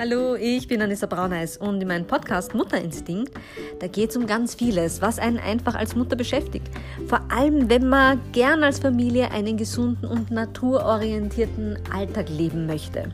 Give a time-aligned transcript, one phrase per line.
[0.00, 3.32] Hallo, ich bin Anissa Brauneis und in meinem Podcast Mutterinstinkt,
[3.80, 6.68] da geht es um ganz vieles, was einen einfach als Mutter beschäftigt.
[7.08, 13.10] Vor allem, wenn man gern als Familie einen gesunden und naturorientierten Alltag leben möchte.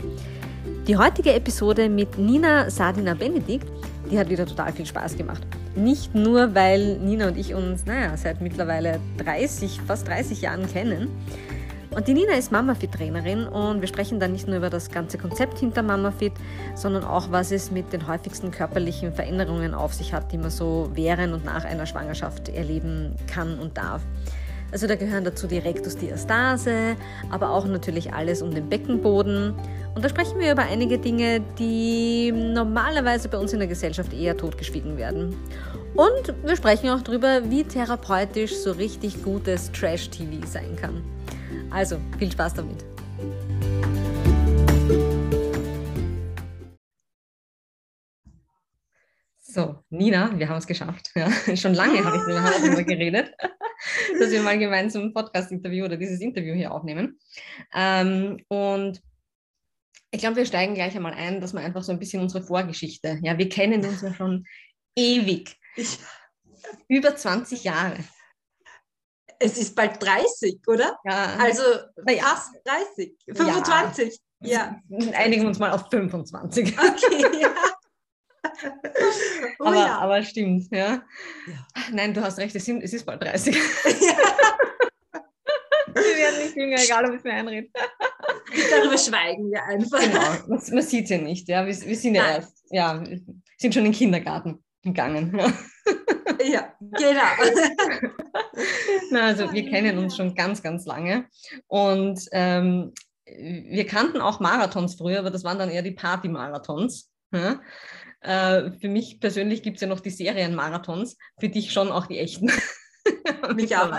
[0.86, 3.66] Die heutige Episode mit Nina Sadina Benedikt,
[4.10, 5.42] die hat wieder total viel Spaß gemacht.
[5.74, 11.08] Nicht nur, weil Nina und ich uns, naja, seit mittlerweile 30, fast 30 Jahren kennen,
[11.94, 15.58] und die Nina ist MamaFit-Trainerin und wir sprechen dann nicht nur über das ganze Konzept
[15.58, 16.32] hinter MamaFit,
[16.74, 20.90] sondern auch, was es mit den häufigsten körperlichen Veränderungen auf sich hat, die man so
[20.94, 24.02] während und nach einer Schwangerschaft erleben kann und darf.
[24.72, 26.96] Also da gehören dazu die Rectusdiastase,
[27.30, 29.54] aber auch natürlich alles um den Beckenboden.
[29.94, 34.36] Und da sprechen wir über einige Dinge, die normalerweise bei uns in der Gesellschaft eher
[34.36, 35.36] totgeschwiegen werden.
[35.94, 41.04] Und wir sprechen auch darüber, wie therapeutisch so richtig gutes Trash-TV sein kann.
[41.74, 42.84] Also viel Spaß damit.
[49.40, 51.10] So, Nina, wir haben es geschafft.
[51.16, 53.34] Ja, schon lange habe ich darüber geredet,
[54.20, 57.18] dass wir mal gemeinsam ein Podcast-Interview oder dieses Interview hier aufnehmen.
[57.74, 59.02] Ähm, und
[60.12, 63.18] ich glaube, wir steigen gleich einmal ein, dass wir einfach so ein bisschen unsere Vorgeschichte,
[63.20, 64.46] ja, wir kennen uns ja schon
[64.94, 65.56] ewig.
[66.86, 67.96] Über 20 Jahre
[69.44, 70.98] es ist bald 30, oder?
[71.04, 71.36] Ja.
[71.38, 71.62] Also
[72.18, 72.52] fast
[72.96, 74.20] 30, 25.
[74.40, 74.80] Ja.
[74.88, 75.10] ja.
[75.12, 76.76] Einigen wir uns mal auf 25.
[76.78, 77.54] Okay, ja.
[79.58, 79.98] Oh, aber, ja.
[79.98, 81.02] aber stimmt, ja.
[81.46, 81.66] ja.
[81.92, 83.54] Nein, du hast recht, es, sind, es ist bald 30.
[83.54, 83.60] Ja.
[85.94, 87.70] wir werden nicht jünger, egal ob es mir einredet.
[88.70, 90.00] Darüber schweigen wir einfach.
[90.00, 91.48] Genau, man, man sieht es ja nicht.
[91.48, 91.66] Ja.
[91.66, 92.34] Wir, wir sind ja Nein.
[92.36, 93.02] erst, ja,
[93.56, 95.36] sind schon in den Kindergarten gegangen.
[95.38, 95.52] Ja,
[96.44, 98.10] ja genau.
[99.10, 101.26] Na, also wir kennen uns schon ganz, ganz lange.
[101.66, 102.92] Und ähm,
[103.26, 107.10] wir kannten auch Marathons früher, aber das waren dann eher die Party-Marathons.
[107.32, 107.60] Ja?
[108.20, 112.18] Äh, für mich persönlich gibt es ja noch die Serienmarathons, für dich schon auch die
[112.18, 112.50] echten.
[113.54, 113.92] Mich auch.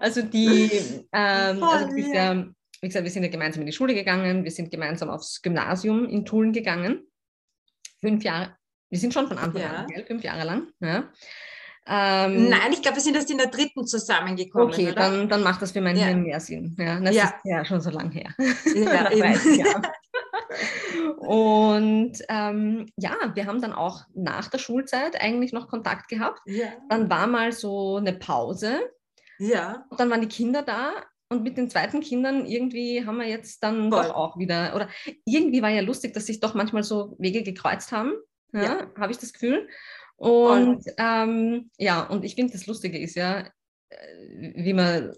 [0.00, 0.70] also die,
[1.12, 2.46] ähm, also ja,
[2.82, 6.06] wie gesagt, wir sind ja gemeinsam in die Schule gegangen, wir sind gemeinsam aufs Gymnasium
[6.08, 7.06] in Tulln gegangen.
[8.00, 8.56] Fünf Jahre,
[8.90, 9.70] wir sind schon von Anfang ja.
[9.70, 10.04] an, gell?
[10.04, 10.68] fünf Jahre lang.
[10.80, 11.04] Ja.
[11.86, 14.68] Ähm, Nein, ich glaube, wir sind erst in der dritten zusammengekommen.
[14.68, 16.06] Okay, Dann, dann macht das für mein ja.
[16.06, 16.76] Hirn mehr Sinn.
[16.78, 17.24] Ja, das ja.
[17.24, 18.34] ist ja schon so lang her.
[18.74, 19.10] Ja,
[21.16, 26.40] Und ähm, ja, wir haben dann auch nach der Schulzeit eigentlich noch Kontakt gehabt.
[26.88, 28.80] Dann war mal so eine Pause.
[29.38, 29.86] Ja.
[29.88, 30.92] Und dann waren die Kinder da.
[31.28, 34.02] Und mit den zweiten Kindern irgendwie haben wir jetzt dann Voll.
[34.02, 34.88] doch auch wieder, oder
[35.24, 38.14] irgendwie war ja lustig, dass sich doch manchmal so Wege gekreuzt haben.
[38.52, 38.90] Ja, ja.
[38.96, 39.68] habe ich das Gefühl.
[40.16, 43.40] Und ähm, ja, und ich finde, das Lustige ist ja,
[43.88, 45.14] äh, wie man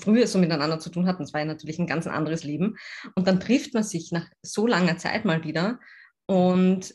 [0.00, 1.22] früher so miteinander zu tun hatten.
[1.22, 2.76] Es war ja natürlich ein ganz anderes Leben.
[3.14, 5.78] Und dann trifft man sich nach so langer Zeit mal wieder
[6.26, 6.94] und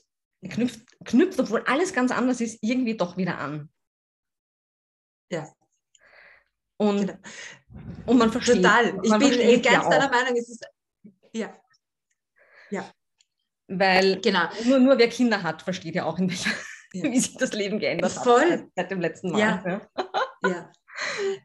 [0.50, 3.70] knüpft, knüpft, obwohl alles ganz anders ist, irgendwie doch wieder an.
[5.30, 5.48] Ja.
[6.78, 7.20] Und, genau.
[8.08, 8.58] und man versteht.
[8.58, 9.00] Total.
[9.04, 10.66] Ich bin ganz ja deiner Meinung, es ist.
[11.34, 11.54] Ja.
[12.70, 12.92] Ja.
[13.80, 14.48] Weil genau.
[14.66, 16.52] nur, nur wer Kinder hat, versteht ja auch, in welcher
[16.94, 17.04] ja.
[17.12, 18.52] wie sich das Leben geändert Voll.
[18.52, 19.40] hat seit dem letzten Mal.
[19.40, 19.82] Ja.
[20.46, 20.72] ja.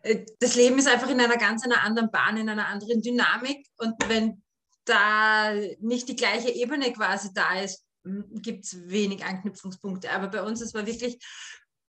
[0.03, 3.67] Äh, das Leben ist einfach in einer ganz einer anderen Bahn, in einer anderen Dynamik.
[3.79, 4.43] Und wenn
[4.85, 7.85] da nicht die gleiche Ebene quasi da ist,
[8.43, 10.11] gibt es wenig Anknüpfungspunkte.
[10.11, 11.19] Aber bei uns, es war wirklich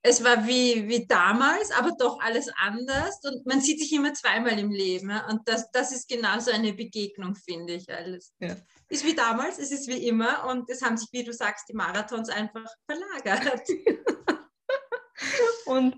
[0.02, 3.20] es war wie, wie damals, aber doch alles anders.
[3.24, 5.12] Und man sieht sich immer zweimal im Leben.
[5.30, 7.94] Und das, das ist genauso eine Begegnung, finde ich.
[7.94, 8.34] Alles.
[8.40, 8.56] Ja.
[8.90, 10.48] Ist wie damals, es ist wie immer.
[10.50, 13.68] Und es haben sich, wie du sagst, die Marathons einfach verlagert.
[15.66, 15.96] und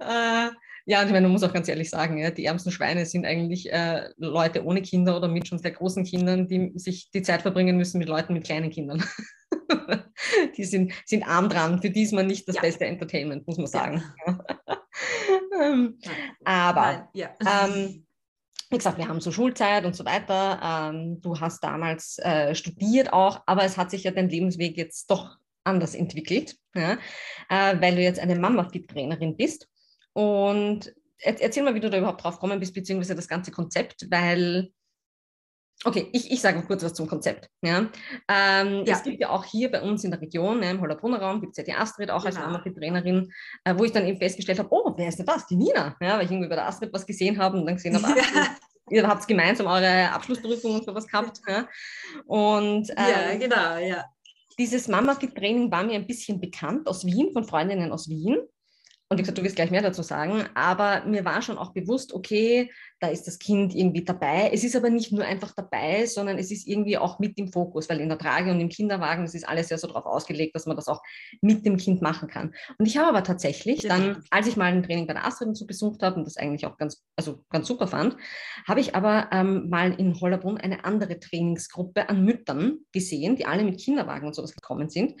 [0.00, 0.50] äh,
[0.90, 3.26] ja, und ich meine, man muss auch ganz ehrlich sagen, ja, die ärmsten Schweine sind
[3.26, 7.42] eigentlich äh, Leute ohne Kinder oder mit schon sehr großen Kindern, die sich die Zeit
[7.42, 9.04] verbringen müssen mit Leuten mit kleinen Kindern.
[10.56, 11.82] die sind, sind arm dran.
[11.82, 12.62] Für die ist man nicht das ja.
[12.62, 14.02] beste Entertainment, muss man sagen.
[14.26, 15.72] Ja.
[15.72, 15.98] ähm,
[16.44, 17.30] aber ja.
[17.40, 18.06] ähm,
[18.70, 20.60] wie gesagt, wir haben so Schulzeit und so weiter.
[20.92, 25.10] Ähm, du hast damals äh, studiert auch, aber es hat sich ja dein Lebensweg jetzt
[25.10, 26.98] doch anders entwickelt, ja?
[27.48, 29.68] äh, weil du jetzt eine Mama-Fit-Trainerin bist.
[30.12, 34.70] Und erzähl mal, wie du da überhaupt drauf gekommen bist, beziehungsweise das ganze Konzept, weil
[35.84, 37.48] Okay, ich, ich sage kurz was zum Konzept.
[37.62, 37.88] Ja.
[38.28, 38.94] Ähm, ja.
[38.94, 41.52] Es gibt ja auch hier bei uns in der Region, ne, im Hollerbrunner Raum, gibt
[41.52, 42.36] es ja die Astrid auch genau.
[42.36, 43.32] als Mama-Trainerin,
[43.64, 45.46] äh, wo ich dann eben festgestellt habe, oh, wer ist denn das?
[45.46, 45.96] Die Nina.
[46.00, 48.46] Ja, weil ich irgendwie bei der Astrid was gesehen habe und dann gesehen habe, ja.
[48.90, 51.40] ihr habt gemeinsam eure Abschlussprüfung und sowas gehabt.
[51.46, 51.68] Ja.
[52.26, 54.04] Und, ähm, ja, genau, ja.
[54.58, 58.38] Dieses Mama-Training war mir ein bisschen bekannt aus Wien, von Freundinnen aus Wien.
[59.10, 62.12] Und wie gesagt, du wirst gleich mehr dazu sagen, aber mir war schon auch bewusst,
[62.12, 62.70] okay,
[63.00, 64.50] da ist das Kind irgendwie dabei.
[64.52, 67.88] Es ist aber nicht nur einfach dabei, sondern es ist irgendwie auch mit im Fokus,
[67.88, 70.66] weil in der Trage und im Kinderwagen, das ist alles ja so darauf ausgelegt, dass
[70.66, 71.02] man das auch
[71.40, 72.54] mit dem Kind machen kann.
[72.78, 75.66] Und ich habe aber tatsächlich dann, als ich mal ein Training bei der Astrid so
[75.66, 78.16] besucht habe und das eigentlich auch ganz, also ganz super fand,
[78.66, 83.62] habe ich aber ähm, mal in Hollerbrunn eine andere Trainingsgruppe an Müttern gesehen, die alle
[83.62, 85.14] mit Kinderwagen und sowas gekommen sind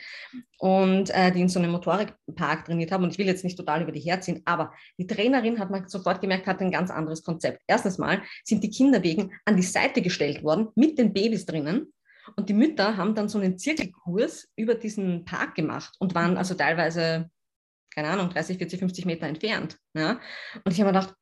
[0.58, 3.04] und äh, die in so einem Motorikpark trainiert haben.
[3.04, 6.20] Und ich will jetzt nicht total über die herziehen, aber die Trainerin hat man sofort
[6.20, 7.62] gemerkt, hat ein ganz anderes Konzept.
[7.68, 11.92] Erstens mal sind die Kinderwegen an die Seite gestellt worden mit den Babys drinnen.
[12.36, 16.54] Und die Mütter haben dann so einen Zirkelkurs über diesen Park gemacht und waren also
[16.54, 17.30] teilweise,
[17.94, 19.78] keine Ahnung, 30, 40, 50 Meter entfernt.
[19.94, 20.20] Ja?
[20.64, 21.14] Und ich habe mir gedacht,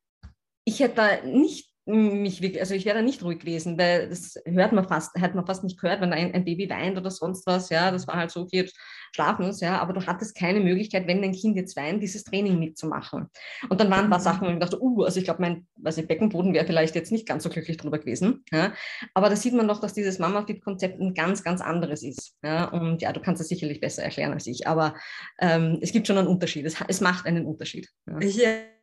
[0.64, 4.34] ich hätte da nicht mich wirklich, also ich wäre da nicht ruhig gewesen, weil das
[4.44, 7.46] hört man fast, hat man fast nicht gehört, wenn ein, ein, Baby weint oder sonst
[7.46, 8.76] was, ja, das war halt so, okay, jetzt
[9.14, 12.58] schlafen uns, ja, aber du hattest keine Möglichkeit, wenn dein Kind jetzt weint, dieses Training
[12.58, 13.28] mitzumachen.
[13.68, 14.16] Und dann waren ein paar.
[14.26, 17.12] Sachen, wo ich dachte, uh, also ich glaube, mein weiß ich, Beckenboden wäre vielleicht jetzt
[17.12, 18.72] nicht ganz so glücklich drüber gewesen, ja,
[19.14, 23.02] aber da sieht man doch, dass dieses Mama-Fit-Konzept ein ganz, ganz anderes ist, ja, und
[23.02, 24.96] ja, du kannst es sicherlich besser erklären als ich, aber
[25.38, 27.88] ähm, es gibt schon einen Unterschied, es, es macht einen Unterschied.
[28.08, 28.18] Ja.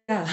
[0.07, 0.25] ja.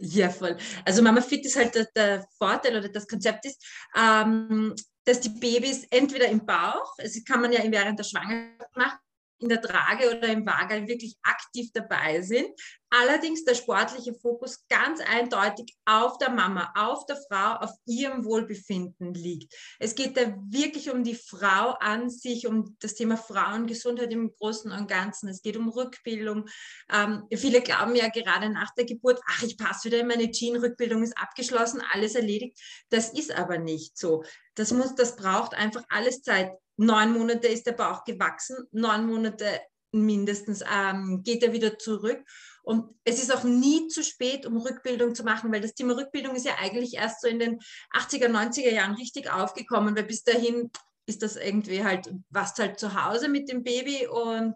[0.00, 0.56] Ja, voll.
[0.84, 3.64] Also Mama Fit ist halt der, der Vorteil oder das Konzept ist,
[3.96, 4.74] ähm,
[5.04, 8.98] dass die Babys entweder im Bauch, also kann man ja während der Schwangerschaft machen,
[9.40, 12.48] in der Trage oder im Wagen wirklich aktiv dabei sind.
[12.90, 19.12] Allerdings der sportliche Fokus ganz eindeutig auf der Mama, auf der Frau, auf ihrem Wohlbefinden
[19.12, 19.54] liegt.
[19.78, 24.72] Es geht da wirklich um die Frau an sich, um das Thema Frauengesundheit im Großen
[24.72, 25.28] und Ganzen.
[25.28, 26.48] Es geht um Rückbildung.
[26.90, 31.02] Ähm, viele glauben ja gerade nach der Geburt, ach, ich passe wieder in meine Jean-Rückbildung
[31.02, 32.58] ist abgeschlossen, alles erledigt.
[32.88, 34.24] Das ist aber nicht so.
[34.54, 39.60] Das muss, das braucht einfach alles Zeit neun Monate ist der Bauch gewachsen, neun Monate
[39.92, 42.22] mindestens ähm, geht er wieder zurück.
[42.62, 46.36] Und es ist auch nie zu spät, um Rückbildung zu machen, weil das Thema Rückbildung
[46.36, 47.58] ist ja eigentlich erst so in den
[47.94, 50.70] 80er, 90er Jahren richtig aufgekommen, weil bis dahin
[51.06, 54.54] ist das irgendwie halt, was halt zu Hause mit dem Baby und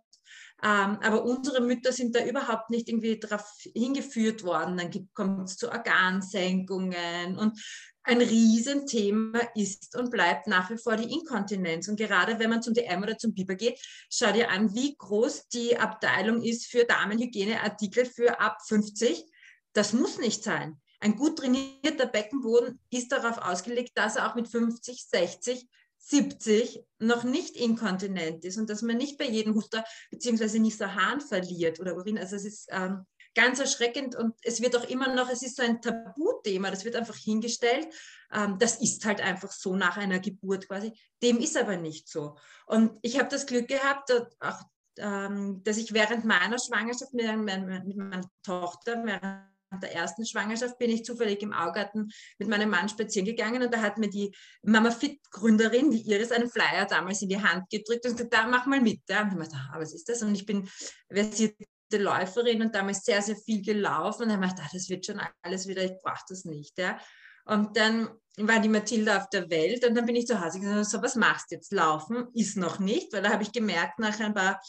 [0.64, 3.44] ähm, aber unsere Mütter sind da überhaupt nicht irgendwie darauf
[3.74, 4.76] hingeführt worden.
[4.76, 7.60] Dann kommt es zu Organsenkungen und
[8.04, 11.88] ein Riesenthema ist und bleibt nach wie vor die Inkontinenz.
[11.88, 13.80] Und gerade wenn man zum DM oder zum Biber geht,
[14.10, 19.24] schau dir an, wie groß die Abteilung ist für Damenhygieneartikel für ab 50.
[19.72, 20.80] Das muss nicht sein.
[21.00, 25.68] Ein gut trainierter Beckenboden ist darauf ausgelegt, dass er auch mit 50, 60,
[26.04, 30.86] 70 noch nicht inkontinent ist und dass man nicht bei jedem Huster beziehungsweise nicht so
[30.86, 32.18] Hahn verliert oder Urin.
[32.18, 35.62] Also es ist ähm, ganz erschreckend und es wird auch immer noch, es ist so
[35.62, 37.86] ein Tabuthema, das wird einfach hingestellt.
[38.32, 40.92] Ähm, das ist halt einfach so nach einer Geburt quasi.
[41.22, 42.36] Dem ist aber nicht so.
[42.66, 44.60] Und ich habe das Glück gehabt, dass, auch,
[44.98, 50.90] ähm, dass ich während meiner Schwangerschaft mit, mit meiner Tochter, während der ersten Schwangerschaft bin
[50.90, 54.90] ich zufällig im Augarten mit meinem Mann spazieren gegangen und da hat mir die Mama
[54.90, 58.66] Fit Gründerin, die Iris, einen Flyer damals in die Hand gedrückt und gesagt, da mach
[58.66, 59.00] mal mit.
[59.08, 59.22] Ja.
[59.22, 60.22] Und ich dachte, ah, was ist das?
[60.22, 60.68] Und ich bin
[61.10, 64.24] versierte Läuferin und damals sehr, sehr viel gelaufen.
[64.24, 66.78] Und dann dachte ich, ah, das wird schon alles wieder, ich brauche das nicht.
[66.78, 66.98] Ja.
[67.44, 70.86] Und dann war die Mathilda auf der Welt und dann bin ich zu Hause gesagt,
[70.86, 71.72] so was machst du jetzt?
[71.72, 74.60] Laufen ist noch nicht, weil da habe ich gemerkt, nach ein paar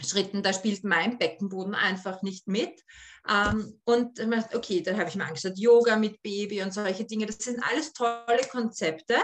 [0.00, 2.82] Schritten, da spielt mein Beckenboden einfach nicht mit.
[3.28, 4.20] Ähm, und
[4.54, 7.26] okay, dann habe ich mir angeschaut, Yoga mit Baby und solche Dinge.
[7.26, 9.16] Das sind alles tolle Konzepte.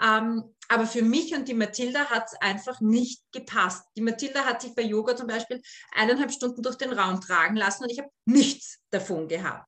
[0.00, 3.84] Ähm, aber für mich und die Mathilda hat es einfach nicht gepasst.
[3.96, 5.60] Die Mathilda hat sich bei Yoga zum Beispiel
[5.92, 9.66] eineinhalb Stunden durch den Raum tragen lassen und ich habe nichts davon gehabt.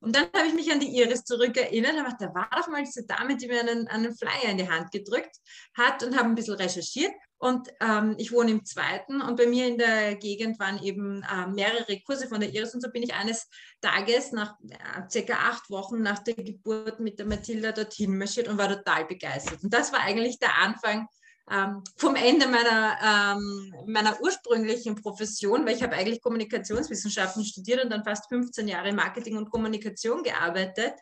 [0.00, 3.36] Und dann habe ich mich an die Iris zurückerinnert da war doch mal diese Dame,
[3.36, 5.36] die mir einen, einen Flyer in die Hand gedrückt
[5.74, 7.12] hat und habe ein bisschen recherchiert.
[7.38, 11.46] Und ähm, ich wohne im zweiten und bei mir in der Gegend waren eben äh,
[11.46, 13.48] mehrere Kurse von der Iris und so bin ich eines
[13.82, 18.56] Tages nach äh, circa acht Wochen nach der Geburt mit der Mathilda dorthin marschiert und
[18.56, 19.62] war total begeistert.
[19.62, 21.08] Und das war eigentlich der Anfang
[21.50, 27.90] ähm, vom Ende meiner, ähm, meiner ursprünglichen Profession, weil ich habe eigentlich Kommunikationswissenschaften studiert und
[27.90, 30.94] dann fast 15 Jahre Marketing und Kommunikation gearbeitet.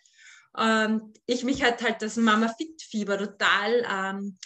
[0.58, 4.38] Ähm, ich mich hat halt das Mama-Fit-Fieber total ähm,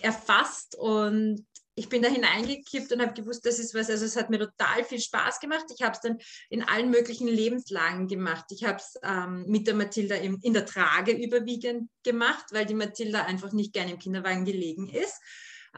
[0.00, 4.28] erfasst und ich bin da hineingekippt und habe gewusst, das ist was, also es hat
[4.28, 5.64] mir total viel Spaß gemacht.
[5.74, 6.18] Ich habe es dann
[6.50, 8.44] in allen möglichen Lebenslagen gemacht.
[8.50, 12.74] Ich habe es ähm, mit der Mathilda im, in der Trage überwiegend gemacht, weil die
[12.74, 15.18] Mathilda einfach nicht gerne im Kinderwagen gelegen ist.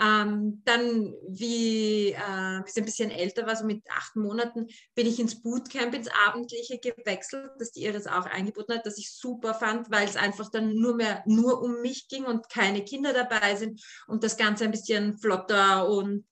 [0.00, 5.20] Ähm, dann, wie, äh, ich ein bisschen älter war, so mit acht Monaten, bin ich
[5.20, 9.90] ins Bootcamp, ins Abendliche gewechselt, das die Iris auch eingeboten hat, das ich super fand,
[9.90, 13.80] weil es einfach dann nur mehr nur um mich ging und keine Kinder dabei sind
[14.08, 16.24] und das Ganze ein bisschen flotter und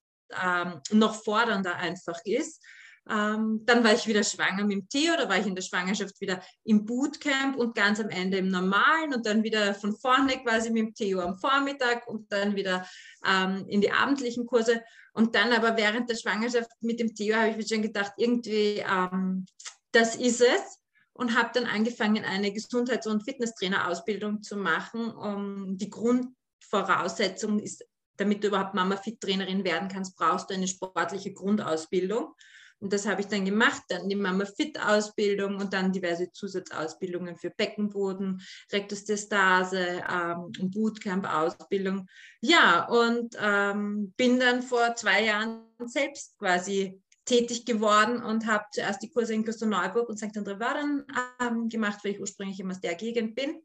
[0.42, 2.62] ähm, noch fordernder einfach ist.
[3.10, 6.20] Ähm, dann war ich wieder schwanger mit dem Theo, da war ich in der Schwangerschaft
[6.20, 10.70] wieder im Bootcamp und ganz am Ende im Normalen und dann wieder von vorne quasi
[10.70, 12.86] mit dem Theo am Vormittag und dann wieder
[13.26, 14.82] ähm, in die abendlichen Kurse.
[15.14, 18.84] Und dann aber während der Schwangerschaft mit dem Theo habe ich mir schon gedacht, irgendwie,
[18.88, 19.46] ähm,
[19.90, 20.78] das ist es.
[21.14, 25.10] Und habe dann angefangen, eine Gesundheits- und Fitnesstrainer-Ausbildung zu machen.
[25.10, 27.84] Um, die Grundvoraussetzung ist,
[28.16, 32.34] damit du überhaupt Mama-Fit-Trainerin werden kannst, brauchst du eine sportliche Grundausbildung.
[32.82, 37.36] Und das habe ich dann gemacht, dann die Mama Fit Ausbildung und dann diverse Zusatzausbildungen
[37.36, 42.08] für Beckenboden, Rektusdiastase ähm, und Bootcamp Ausbildung.
[42.40, 49.00] Ja, und ähm, bin dann vor zwei Jahren selbst quasi tätig geworden und habe zuerst
[49.00, 50.36] die Kurse in Klosterneuburg und St.
[50.36, 51.04] André
[51.40, 53.62] ähm, gemacht, weil ich ursprünglich immer aus der Gegend bin.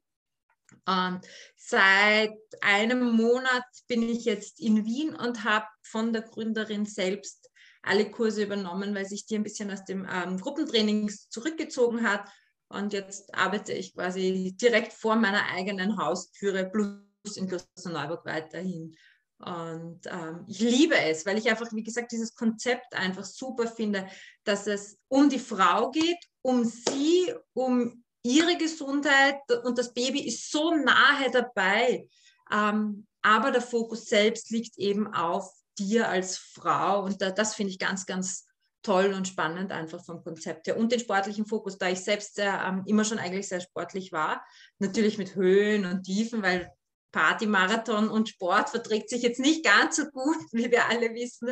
[0.85, 1.21] Und
[1.55, 7.49] seit einem Monat bin ich jetzt in Wien und habe von der Gründerin selbst
[7.87, 12.27] alle Kurse übernommen, weil sich die ein bisschen aus dem ähm, Gruppentrainings zurückgezogen hat.
[12.69, 18.95] Und jetzt arbeite ich quasi direkt vor meiner eigenen Haustüre plus in Klosterneuburg weiterhin.
[19.39, 24.07] Und ähm, ich liebe es, weil ich einfach, wie gesagt, dieses Konzept einfach super finde,
[24.43, 30.51] dass es um die Frau geht, um sie, um ihre Gesundheit und das Baby ist
[30.51, 32.07] so nahe dabei.
[32.51, 37.03] Ähm, aber der Fokus selbst liegt eben auf dir als Frau.
[37.03, 38.47] Und da, das finde ich ganz, ganz
[38.83, 40.77] toll und spannend einfach vom Konzept her.
[40.77, 44.45] Und den sportlichen Fokus, da ich selbst sehr, ähm, immer schon eigentlich sehr sportlich war.
[44.79, 46.71] Natürlich mit Höhen und Tiefen, weil
[47.11, 51.49] Party-Marathon und Sport verträgt sich jetzt nicht ganz so gut, wie wir alle wissen.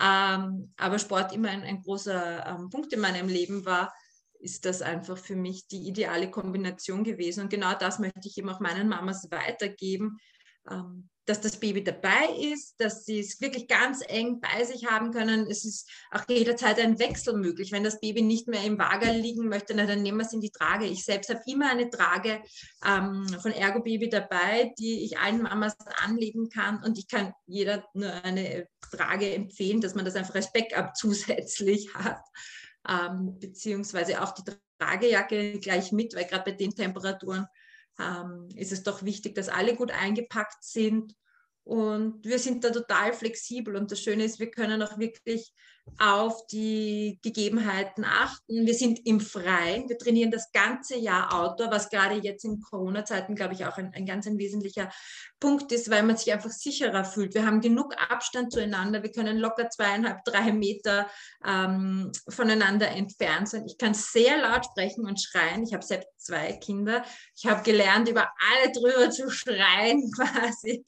[0.00, 3.94] Ähm, aber Sport immer ein, ein großer ähm, Punkt in meinem Leben war,
[4.38, 7.44] ist das einfach für mich die ideale Kombination gewesen.
[7.44, 10.18] Und genau das möchte ich eben auch meinen Mamas weitergeben,
[10.70, 15.10] ähm, dass das Baby dabei ist, dass sie es wirklich ganz eng bei sich haben
[15.10, 15.50] können.
[15.50, 17.72] Es ist auch jederzeit ein Wechsel möglich.
[17.72, 20.40] Wenn das Baby nicht mehr im Wager liegen möchte, na, dann nehmen wir es in
[20.40, 20.86] die Trage.
[20.86, 22.40] Ich selbst habe immer eine Trage
[22.84, 26.82] ähm, von Ergo Baby dabei, die ich allen Mamas anlegen kann.
[26.84, 31.88] Und ich kann jeder nur eine Trage empfehlen, dass man das einfach als Backup zusätzlich
[31.94, 32.22] hat.
[32.88, 34.44] Ähm, beziehungsweise auch die
[34.78, 37.46] Tragejacke gleich mit, weil gerade bei den Temperaturen
[37.98, 41.14] ähm, ist es doch wichtig, dass alle gut eingepackt sind.
[41.64, 43.76] Und wir sind da total flexibel.
[43.76, 45.52] Und das Schöne ist, wir können auch wirklich
[45.98, 48.66] auf die Gegebenheiten achten.
[48.66, 49.88] Wir sind im Freien.
[49.88, 53.92] Wir trainieren das ganze Jahr Outdoor, was gerade jetzt in Corona-Zeiten, glaube ich, auch ein,
[53.94, 54.90] ein ganz ein wesentlicher
[55.40, 57.34] Punkt ist, weil man sich einfach sicherer fühlt.
[57.34, 59.02] Wir haben genug Abstand zueinander.
[59.02, 61.08] Wir können locker zweieinhalb, drei Meter
[61.46, 63.64] ähm, voneinander entfernt sein.
[63.66, 65.62] Ich kann sehr laut sprechen und schreien.
[65.62, 67.04] Ich habe selbst zwei Kinder.
[67.36, 70.84] Ich habe gelernt, über alle drüber zu schreien quasi.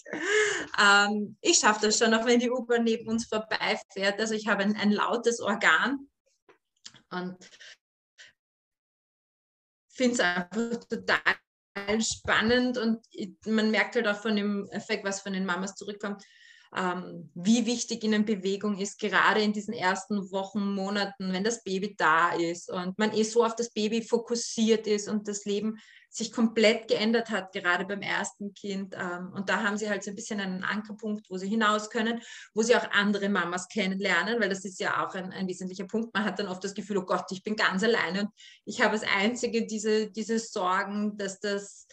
[0.78, 4.20] Ähm, ich schaffe das schon, auch wenn die U-Bahn neben uns vorbeifährt.
[4.20, 6.08] Also ich habe ein, ein lautes Organ.
[7.10, 7.36] Und
[9.98, 13.00] finde es einfach total spannend und
[13.46, 16.24] man merkt halt auch von dem Effekt, was von den Mamas zurückkommt,
[16.76, 21.94] ähm, wie wichtig ihnen Bewegung ist, gerade in diesen ersten Wochen, Monaten, wenn das Baby
[21.96, 25.78] da ist und man eh so auf das Baby fokussiert ist und das Leben
[26.10, 28.94] sich komplett geändert hat, gerade beim ersten Kind.
[28.98, 32.20] Ähm, und da haben sie halt so ein bisschen einen Ankerpunkt, wo sie hinaus können,
[32.54, 36.14] wo sie auch andere Mamas kennenlernen, weil das ist ja auch ein, ein wesentlicher Punkt.
[36.14, 38.30] Man hat dann oft das Gefühl, oh Gott, ich bin ganz alleine und
[38.64, 41.86] ich habe als Einzige diese, diese Sorgen, dass das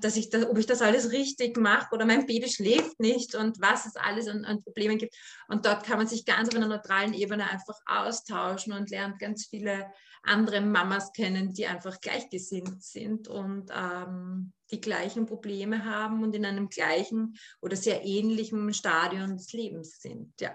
[0.00, 3.60] dass ich das, ob ich das alles richtig mache oder mein Baby schläft nicht und
[3.60, 5.14] was es alles an, an, Problemen gibt.
[5.48, 9.46] Und dort kann man sich ganz auf einer neutralen Ebene einfach austauschen und lernt ganz
[9.46, 9.90] viele
[10.22, 16.44] andere Mamas kennen, die einfach gleichgesinnt sind und ähm, die gleichen Probleme haben und in
[16.44, 20.38] einem gleichen oder sehr ähnlichen Stadion des Lebens sind.
[20.40, 20.54] Ja.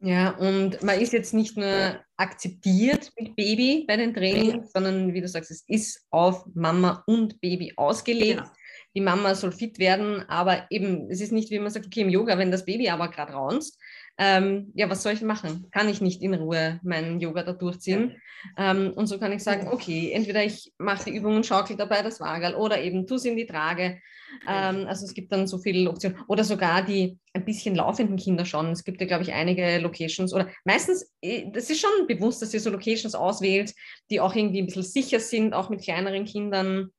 [0.00, 5.20] Ja, und man ist jetzt nicht nur akzeptiert mit Baby bei den Trainings, sondern wie
[5.22, 8.40] du sagst, es ist auf Mama und Baby ausgelegt.
[8.40, 8.50] Genau.
[8.94, 12.08] Die Mama soll fit werden, aber eben, es ist nicht, wie man sagt, okay, im
[12.08, 13.78] Yoga, wenn das Baby aber gerade raunzt,
[14.18, 15.68] ähm, ja, was soll ich machen?
[15.70, 18.16] Kann ich nicht in Ruhe meinen Yoga da durchziehen?
[18.56, 22.20] Ähm, und so kann ich sagen, okay, entweder ich mache die Übungen, schaukel dabei das
[22.20, 24.00] Wagel oder eben tu sie in die Trage.
[24.48, 26.18] Ähm, also es gibt dann so viele Optionen.
[26.28, 28.70] Oder sogar die ein bisschen laufenden Kinder schon.
[28.70, 32.54] Es gibt ja, glaube ich, einige Locations oder meistens, äh, das ist schon bewusst, dass
[32.54, 33.74] ihr so Locations auswählt,
[34.10, 36.90] die auch irgendwie ein bisschen sicher sind, auch mit kleineren Kindern.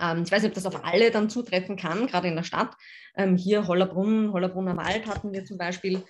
[0.00, 2.74] Ähm, ich weiß nicht, ob das auf alle dann zutreffen kann, gerade in der Stadt.
[3.14, 6.02] Ähm, hier Hollerbrunn, Hollerbrunner Wald hatten wir zum Beispiel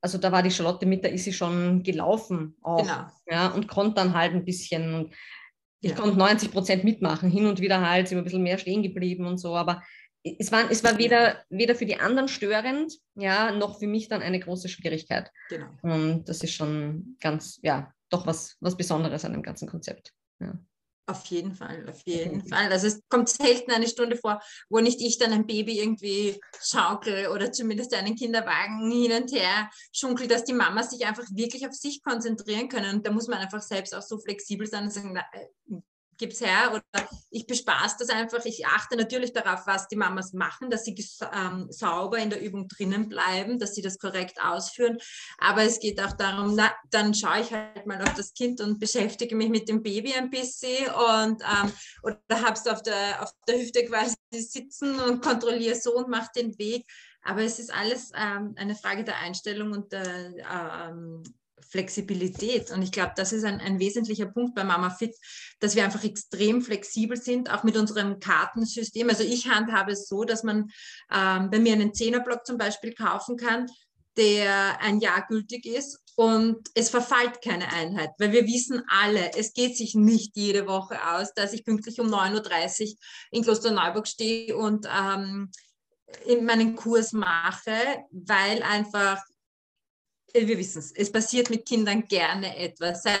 [0.00, 2.82] also da war die Charlotte mit, da ist sie schon gelaufen auch.
[2.82, 3.06] Genau.
[3.30, 4.94] Ja, und konnte dann halt ein bisschen.
[4.94, 5.14] Und
[5.80, 5.96] ich ja.
[5.96, 7.30] konnte 90 Prozent mitmachen.
[7.30, 9.56] Hin und wieder halt, sind wir ein bisschen mehr stehen geblieben und so.
[9.56, 9.82] Aber
[10.22, 14.22] es war, es war weder, weder für die anderen störend, ja, noch für mich dann
[14.22, 15.30] eine große Schwierigkeit.
[15.48, 15.68] Genau.
[15.82, 20.12] Und das ist schon ganz, ja, doch was, was Besonderes an dem ganzen Konzept.
[20.40, 20.58] Ja.
[21.08, 22.46] Auf jeden Fall, auf jeden.
[22.46, 22.70] Fall.
[22.70, 27.28] Also es kommt selten eine Stunde vor, wo nicht ich dann ein Baby irgendwie schaukel
[27.28, 31.72] oder zumindest einen Kinderwagen hin und her schunkel, dass die Mamas sich einfach wirklich auf
[31.72, 32.96] sich konzentrieren können.
[32.96, 35.24] Und da muss man einfach selbst auch so flexibel sein und sagen, na,
[36.18, 38.44] gib's her oder ich bespaß das einfach.
[38.44, 40.94] Ich achte natürlich darauf, was die Mamas machen, dass sie
[41.32, 44.98] ähm, sauber in der Übung drinnen bleiben, dass sie das korrekt ausführen.
[45.38, 48.78] Aber es geht auch darum, na, dann schaue ich halt mal auf das Kind und
[48.78, 51.72] beschäftige mich mit dem Baby ein bisschen und ähm,
[52.02, 56.58] oder hab's auf der, auf der Hüfte quasi sitzen und kontrolliere so und mache den
[56.58, 56.86] Weg.
[57.22, 61.22] Aber es ist alles ähm, eine Frage der Einstellung und der ähm,
[61.68, 62.70] Flexibilität.
[62.70, 65.16] Und ich glaube, das ist ein, ein wesentlicher Punkt bei Mama Fit,
[65.60, 69.08] dass wir einfach extrem flexibel sind, auch mit unserem Kartensystem.
[69.08, 70.70] Also ich handhabe es so, dass man
[71.12, 73.66] ähm, bei mir einen Zehnerblock zum Beispiel kaufen kann,
[74.16, 79.52] der ein Jahr gültig ist und es verfallt keine Einheit, weil wir wissen alle, es
[79.52, 82.96] geht sich nicht jede Woche aus, dass ich pünktlich um 9.30 Uhr
[83.30, 85.52] in Klosterneuburg stehe und ähm,
[86.26, 87.70] in meinen Kurs mache,
[88.10, 89.22] weil einfach
[90.34, 93.02] wir wissen es, es passiert mit Kindern gerne etwas.
[93.02, 93.18] Sei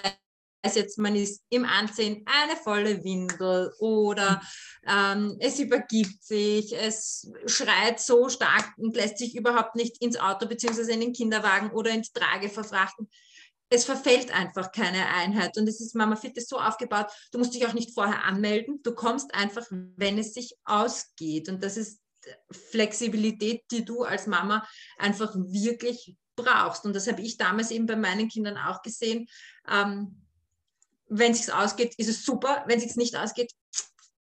[0.62, 4.40] es jetzt, man ist im Ansehen eine volle Windel oder
[4.86, 10.46] ähm, es übergibt sich, es schreit so stark und lässt sich überhaupt nicht ins Auto
[10.46, 10.92] bzw.
[10.92, 13.08] in den Kinderwagen oder ins Trage verfrachten.
[13.70, 17.54] Es verfällt einfach keine Einheit und es ist Mama Fit ist so aufgebaut, du musst
[17.54, 22.00] dich auch nicht vorher anmelden, du kommst einfach, wenn es sich ausgeht und das ist
[22.50, 24.66] Flexibilität, die du als Mama
[24.98, 26.84] einfach wirklich brauchst.
[26.84, 29.28] Und das habe ich damals eben bei meinen Kindern auch gesehen.
[29.68, 30.22] Ähm,
[31.08, 32.64] wenn es sich ausgeht, ist es super.
[32.66, 33.52] Wenn es sich nicht ausgeht,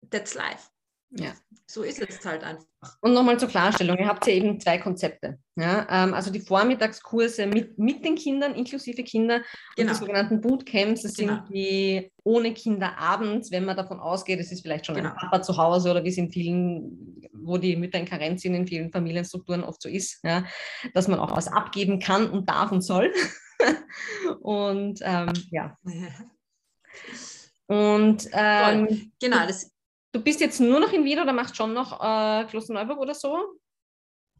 [0.10, 0.70] that's life.
[1.12, 1.34] Ja.
[1.70, 2.66] So ist es halt einfach.
[3.02, 5.38] Und nochmal zur Klarstellung, ihr habt ja eben zwei Konzepte.
[5.56, 5.86] Ja?
[5.90, 9.42] Ähm, also die Vormittagskurse mit, mit den Kindern, inklusive Kinder,
[9.76, 9.90] genau.
[9.90, 11.36] und die sogenannten Bootcamps, das genau.
[11.36, 15.10] sind die ohne Kinder abends, wenn man davon ausgeht, es ist vielleicht schon genau.
[15.10, 18.53] ein Papa zu Hause oder wie es in vielen, wo die Mütter in Karenz sind,
[18.53, 20.46] in vielen Familienstrukturen oft so ist, ja?
[20.94, 23.14] dass man auch was abgeben kann und darf und soll.
[24.42, 25.77] und ähm, ja.
[27.70, 29.76] Und ähm, genau, das
[30.18, 33.34] Du bist jetzt nur noch in Wien oder machst schon noch äh, Klosterneuburg oder so?
[33.34, 33.48] Oder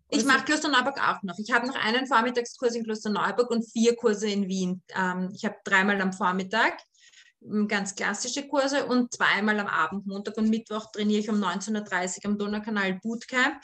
[0.10, 1.38] ich mache Klosterneuburg auch noch.
[1.38, 4.82] Ich habe noch einen Vormittagskurs in Klosterneuburg und vier Kurse in Wien.
[4.96, 6.80] Ähm, ich habe dreimal am Vormittag
[7.68, 11.76] ganz klassische Kurse und zweimal am Abend, Montag und Mittwoch trainiere ich um 19.30
[12.18, 13.62] Uhr am Donaukanal Bootcamp.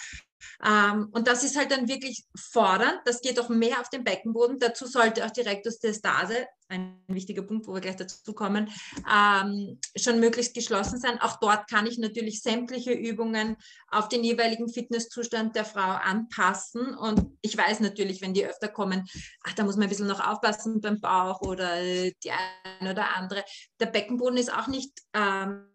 [0.65, 2.99] Ähm, und das ist halt dann wirklich fordernd.
[3.05, 4.59] Das geht auch mehr auf den Beckenboden.
[4.59, 8.69] Dazu sollte auch die Rektusdiastase, ein wichtiger Punkt, wo wir gleich dazu kommen,
[9.11, 11.19] ähm, schon möglichst geschlossen sein.
[11.21, 13.57] Auch dort kann ich natürlich sämtliche Übungen
[13.89, 16.95] auf den jeweiligen Fitnesszustand der Frau anpassen.
[16.95, 19.05] Und ich weiß natürlich, wenn die öfter kommen,
[19.43, 22.31] ach, da muss man ein bisschen noch aufpassen beim Bauch oder die
[22.79, 23.43] eine oder andere.
[23.79, 25.67] Der Beckenboden ist auch nicht, ähm,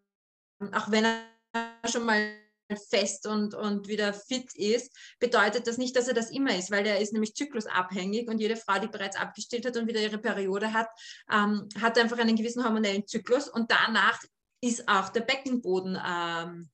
[0.73, 2.33] auch wenn er schon mal
[2.77, 6.87] fest und, und wieder fit ist, bedeutet das nicht, dass er das immer ist, weil
[6.87, 10.73] er ist nämlich zyklusabhängig und jede Frau, die bereits abgestillt hat und wieder ihre Periode
[10.73, 10.89] hat,
[11.33, 14.21] ähm, hat einfach einen gewissen hormonellen Zyklus und danach
[14.61, 16.69] ist auch der Beckenboden ähm,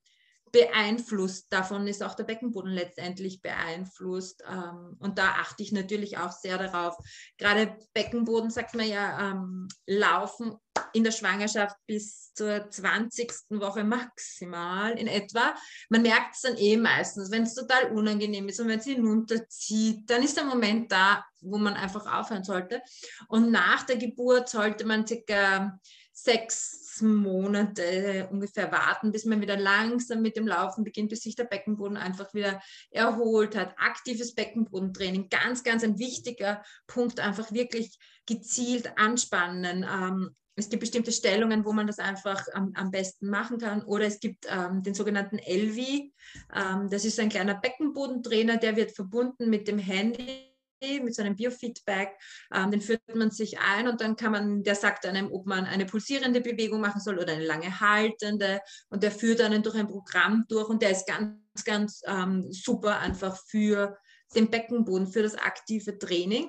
[0.55, 1.53] beeinflusst.
[1.53, 4.45] Davon ist auch der Beckenboden letztendlich beeinflusst.
[4.49, 6.97] Ähm, und da achte ich natürlich auch sehr darauf.
[7.39, 10.57] Gerade Beckenboden, sagt man ja, ähm, laufen
[10.93, 13.33] in der Schwangerschaft bis zur 20.
[13.51, 15.55] Woche maximal in etwa.
[15.89, 20.09] Man merkt es dann eh meistens, wenn es total unangenehm ist und wenn es hinunterzieht,
[20.09, 22.81] dann ist der Moment da, wo man einfach aufhören sollte.
[23.27, 25.81] Und nach der Geburt sollte man circa
[26.17, 31.45] sechs Monate ungefähr warten, bis man wieder langsam mit dem Laufen beginnt, bis sich der
[31.45, 33.75] Beckenboden einfach wieder erholt hat.
[33.79, 39.85] Aktives Beckenbodentraining, ganz, ganz ein wichtiger Punkt, einfach wirklich gezielt anspannen.
[39.91, 43.83] Ähm, es gibt bestimmte Stellungen, wo man das einfach am, am besten machen kann.
[43.83, 46.15] Oder es gibt ähm, den sogenannten Elvi.
[46.55, 50.54] Ähm, das ist ein kleiner Beckenbodentrainer, der wird verbunden mit dem Handy
[51.03, 52.11] mit so einem Biofeedback,
[52.53, 55.65] ähm, den führt man sich ein und dann kann man, der sagt einem, ob man
[55.65, 59.89] eine pulsierende Bewegung machen soll oder eine lange haltende und der führt einen durch ein
[59.89, 63.97] Programm durch und der ist ganz, ganz ähm, super einfach für
[64.35, 66.49] den Beckenboden, für das aktive Training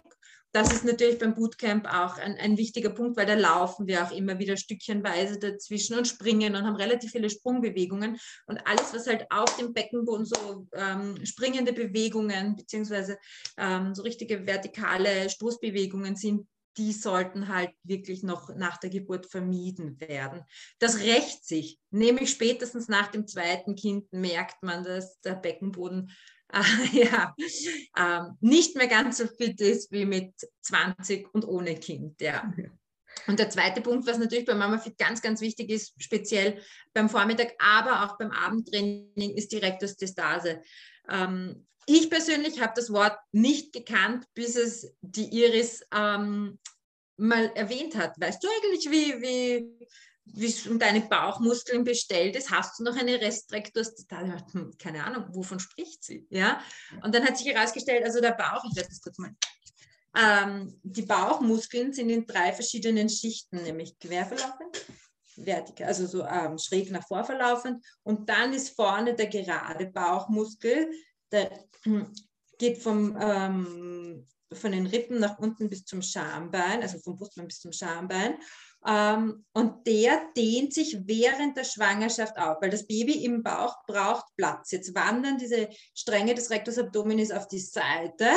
[0.55, 4.11] das ist natürlich beim Bootcamp auch ein, ein, wichtiger Punkt, weil da laufen wir auch
[4.11, 8.17] immer wieder stückchenweise dazwischen und springen und haben relativ viele Sprungbewegungen.
[8.47, 13.17] Und alles, was halt auf dem Beckenboden so ähm, springende Bewegungen beziehungsweise
[13.57, 19.99] ähm, so richtige vertikale Stoßbewegungen sind, die sollten halt wirklich noch nach der Geburt vermieden
[19.99, 20.41] werden.
[20.79, 21.79] Das rächt sich.
[21.89, 26.11] Nämlich spätestens nach dem zweiten Kind merkt man, dass der Beckenboden
[26.91, 27.36] ja,
[27.97, 32.21] ähm, nicht mehr ganz so fit ist wie mit 20 und ohne Kind.
[32.21, 32.53] Ja.
[33.27, 36.62] Und der zweite Punkt, was natürlich bei Mama Fit ganz, ganz wichtig ist, speziell
[36.93, 40.62] beim Vormittag, aber auch beim Abendtraining, ist die Rektostestase.
[41.10, 46.60] Ähm, ich persönlich habe das Wort nicht gekannt, bis es die Iris ähm,
[47.17, 48.19] mal erwähnt hat.
[48.19, 49.88] Weißt du eigentlich, wie, wie,
[50.25, 52.51] wie es um deine Bauchmuskeln bestellt ist?
[52.51, 54.38] Hast du noch eine Restrektostase?
[54.51, 56.27] Hm, keine Ahnung, wovon spricht sie?
[56.29, 56.61] Ja?
[57.03, 59.35] Und dann hat sich herausgestellt, also der Bauch, ich werde das kurz mal
[60.15, 64.85] ähm, die Bauchmuskeln sind in drei verschiedenen Schichten, nämlich quer verlaufend,
[65.35, 67.85] vertikal, also so ähm, schräg nach vor verlaufend.
[68.03, 70.89] Und dann ist vorne der gerade Bauchmuskel,
[71.31, 71.51] der
[71.83, 72.13] hm,
[72.57, 77.59] geht vom, ähm, von den Rippen nach unten bis zum Schambein, also vom Brustbein bis
[77.59, 78.38] zum Schambein.
[78.88, 84.26] Ähm, und der dehnt sich während der Schwangerschaft auf, weil das Baby im Bauch braucht
[84.38, 84.71] Platz.
[84.71, 88.30] Jetzt wandern diese Stränge des Rectus Abdominis auf die Seite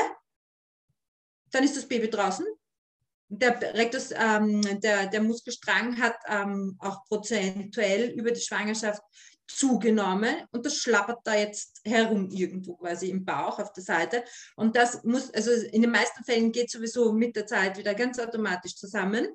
[1.50, 2.46] dann ist das Baby draußen.
[3.30, 9.02] Der, Rectus, ähm, der, der Muskelstrang hat ähm, auch prozentuell über die Schwangerschaft
[9.46, 14.24] zugenommen und das schlappert da jetzt herum irgendwo quasi im Bauch auf der Seite.
[14.56, 18.18] Und das muss, also in den meisten Fällen geht sowieso mit der Zeit wieder ganz
[18.18, 19.28] automatisch zusammen.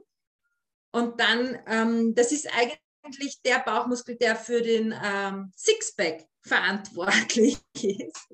[0.94, 8.28] Und dann, ähm, das ist eigentlich der Bauchmuskel, der für den ähm, Sixpack verantwortlich ist.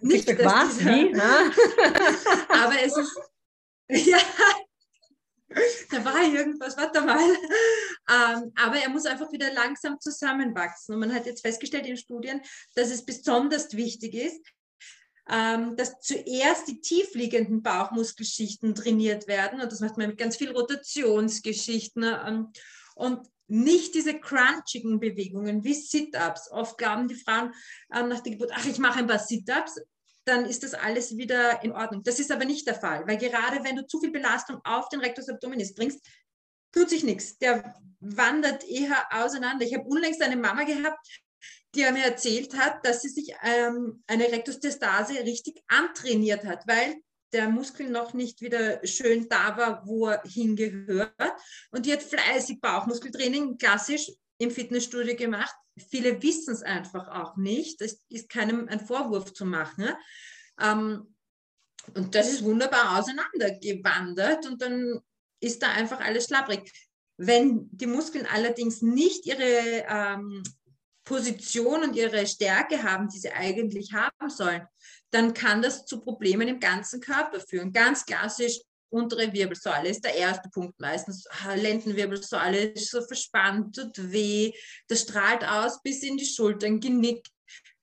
[0.00, 0.80] Nicht, dass was?
[0.80, 1.14] Wie?
[2.48, 3.20] aber es ist,
[4.08, 4.18] ja,
[5.90, 7.18] da war irgendwas, warte mal.
[7.18, 10.94] Ähm, aber er muss einfach wieder langsam zusammenwachsen.
[10.94, 12.40] Und man hat jetzt festgestellt in Studien,
[12.74, 14.40] dass es besonders wichtig ist,
[15.28, 19.60] ähm, dass zuerst die tiefliegenden Bauchmuskelschichten trainiert werden.
[19.60, 22.04] Und das macht man mit ganz viel Rotationsgeschichten.
[22.04, 22.52] Ähm,
[22.94, 26.50] und nicht diese crunchigen Bewegungen wie Sit-ups.
[26.50, 27.52] Oft glauben die Frauen
[27.94, 29.80] ähm, nach der Geburt, ach, ich mache ein paar Sit-ups,
[30.24, 32.02] dann ist das alles wieder in Ordnung.
[32.02, 35.00] Das ist aber nicht der Fall, weil gerade wenn du zu viel Belastung auf den
[35.00, 36.04] Rectus abdominis bringst,
[36.72, 37.38] tut sich nichts.
[37.38, 39.64] Der wandert eher auseinander.
[39.64, 40.98] Ich habe unlängst eine Mama gehabt,
[41.74, 46.96] die mir erzählt hat, dass sie sich ähm, eine Rektostestase richtig antrainiert hat, weil
[47.32, 51.12] der Muskel noch nicht wieder schön da war, wo er hingehört.
[51.70, 55.54] Und die hat fleißig Bauchmuskeltraining, klassisch im Fitnessstudio gemacht.
[55.90, 57.80] Viele wissen es einfach auch nicht.
[57.80, 59.88] Das ist keinem ein Vorwurf zu machen.
[60.60, 61.14] Ähm,
[61.94, 65.00] und das ist wunderbar auseinandergewandert und dann
[65.40, 66.72] ist da einfach alles schlapprig.
[67.18, 70.42] Wenn die Muskeln allerdings nicht ihre ähm,
[71.06, 74.66] Position und ihre Stärke haben, die sie eigentlich haben sollen,
[75.10, 77.72] dann kann das zu Problemen im ganzen Körper führen.
[77.72, 78.58] Ganz klassisch
[78.90, 81.24] untere Wirbelsäule ist der erste Punkt meistens.
[81.54, 84.52] Lendenwirbelsäule ist so verspannt, tut weh,
[84.88, 87.26] das strahlt aus bis in die Schultern, Genick,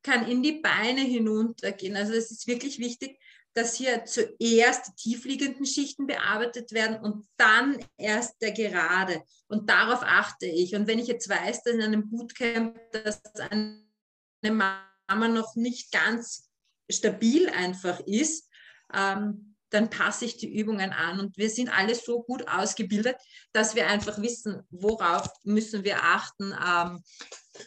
[0.03, 1.95] kann in die Beine hinuntergehen.
[1.95, 3.17] Also es ist wirklich wichtig,
[3.53, 9.23] dass hier zuerst die tiefliegenden Schichten bearbeitet werden und dann erst der gerade.
[9.47, 10.75] Und darauf achte ich.
[10.75, 13.83] Und wenn ich jetzt weiß, dass in einem Bootcamp, dass eine
[14.41, 16.49] Mama noch nicht ganz
[16.89, 18.49] stabil einfach ist,
[18.93, 21.19] ähm, dann passe ich die Übungen an.
[21.19, 23.15] Und wir sind alle so gut ausgebildet,
[23.53, 26.53] dass wir einfach wissen, worauf müssen wir achten.
[26.53, 27.03] Ähm,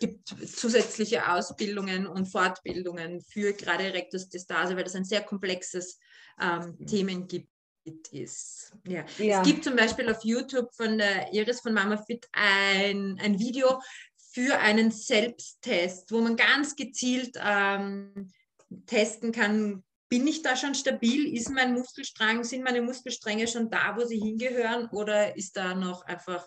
[0.01, 5.99] gibt zusätzliche Ausbildungen und Fortbildungen für gerade Rektostestase, weil das ein sehr komplexes
[6.41, 6.87] ähm, mhm.
[6.87, 7.49] Themengebiet
[8.11, 8.73] ist.
[8.87, 9.05] Ja.
[9.19, 9.41] ja.
[9.41, 13.81] Es gibt zum Beispiel auf YouTube von der Iris von Mama Fit ein, ein Video
[14.33, 18.31] für einen Selbsttest, wo man ganz gezielt ähm,
[18.87, 21.35] testen kann, bin ich da schon stabil?
[21.35, 26.05] Ist mein Muskelstrang, sind meine Muskelstränge schon da, wo sie hingehören oder ist da noch
[26.05, 26.47] einfach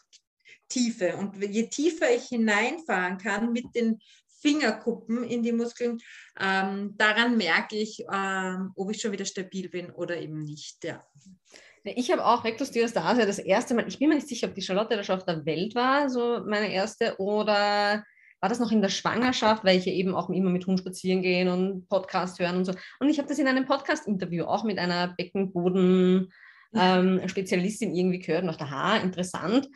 [0.70, 1.18] Tiefe?
[1.18, 4.00] Und je tiefer ich hineinfahren kann mit den
[4.42, 6.00] Fingerkuppen in die Muskeln,
[6.40, 10.84] ähm, daran merke ich, ähm, ob ich schon wieder stabil bin oder eben nicht.
[10.84, 11.04] Ja.
[11.84, 14.96] Ich habe auch Rektusdiastase das erste Mal, ich bin mir nicht sicher, ob die Charlotte
[14.96, 18.04] da schon auf der Welt war, so meine erste, oder
[18.42, 21.22] war das noch in der Schwangerschaft, weil ich ja eben auch immer mit Hund spazieren
[21.22, 22.74] gehen und Podcast hören und so.
[23.00, 28.48] Und ich habe das in einem Podcast-Interview auch mit einer Beckenboden-Spezialistin ähm, irgendwie gehört und
[28.48, 29.68] dachte, aha, interessant.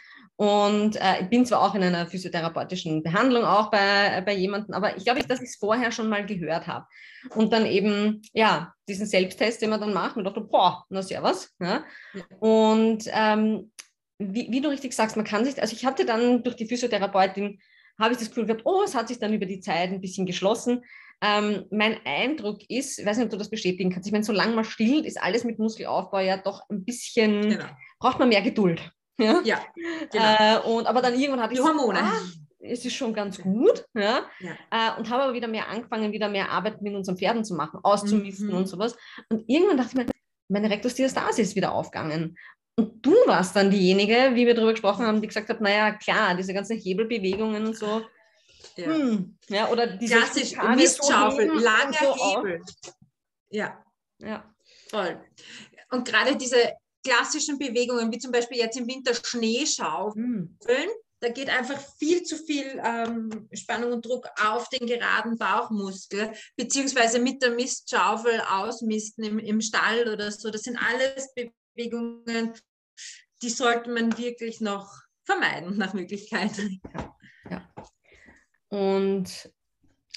[0.43, 4.97] Und äh, ich bin zwar auch in einer physiotherapeutischen Behandlung auch bei, bei jemandem, aber
[4.97, 6.86] ich glaube, dass ich es vorher schon mal gehört habe.
[7.29, 11.49] Und dann eben, ja, diesen Selbsttest, den man dann macht, und dachte, boah, na servus.
[11.62, 11.86] Ja?
[12.13, 12.23] ja.
[12.41, 13.71] Und ähm,
[14.17, 17.62] wie, wie, du richtig sagst, man kann sich, also ich hatte dann durch die Physiotherapeutin
[17.97, 20.25] habe ich das Gefühl gehabt, oh, es hat sich dann über die Zeit ein bisschen
[20.25, 20.84] geschlossen.
[21.21, 24.56] Ähm, mein Eindruck ist, ich weiß nicht, ob du das bestätigen kannst, ich meine, solange
[24.56, 27.65] man stillt, ist alles mit Muskelaufbau ja doch ein bisschen, genau.
[27.99, 28.91] braucht man mehr Geduld.
[29.23, 29.59] Ja, ja
[30.12, 30.67] genau.
[30.67, 31.99] Äh, und, aber dann irgendwann hatte ich die Hormone.
[31.99, 32.21] So, ah,
[32.63, 33.86] es ist schon ganz gut.
[33.93, 34.25] Ja?
[34.39, 34.51] ja.
[34.71, 37.79] Äh, und habe aber wieder mehr angefangen, wieder mehr Arbeit mit unseren Pferden zu machen,
[37.83, 38.55] auszumisten mhm.
[38.55, 38.95] und sowas.
[39.29, 40.13] Und irgendwann dachte ich mir,
[40.49, 42.38] meine Rektusdiastase ist wieder aufgegangen.
[42.75, 46.36] Und du warst dann diejenige, wie wir darüber gesprochen haben, die gesagt hat, naja, klar,
[46.36, 48.01] diese ganzen Hebelbewegungen und so.
[48.75, 52.62] Ja, hm, ja oder diese Klassisch, Mistschaufel, so langer so Hebel.
[53.49, 53.83] Ja.
[54.17, 54.51] Ja.
[54.89, 55.19] Voll.
[55.91, 60.89] Und gerade diese klassischen Bewegungen, wie zum Beispiel jetzt im Winter Schneeschaufeln, hm.
[61.19, 67.19] da geht einfach viel zu viel ähm, Spannung und Druck auf den geraden Bauchmuskel, beziehungsweise
[67.19, 70.49] mit der Mistschaufel ausmisten im, im Stall oder so.
[70.49, 72.53] Das sind alles Bewegungen,
[73.41, 74.89] die sollte man wirklich noch
[75.25, 76.51] vermeiden, nach Möglichkeit.
[76.93, 77.15] Ja.
[77.49, 77.73] ja.
[78.69, 79.51] Und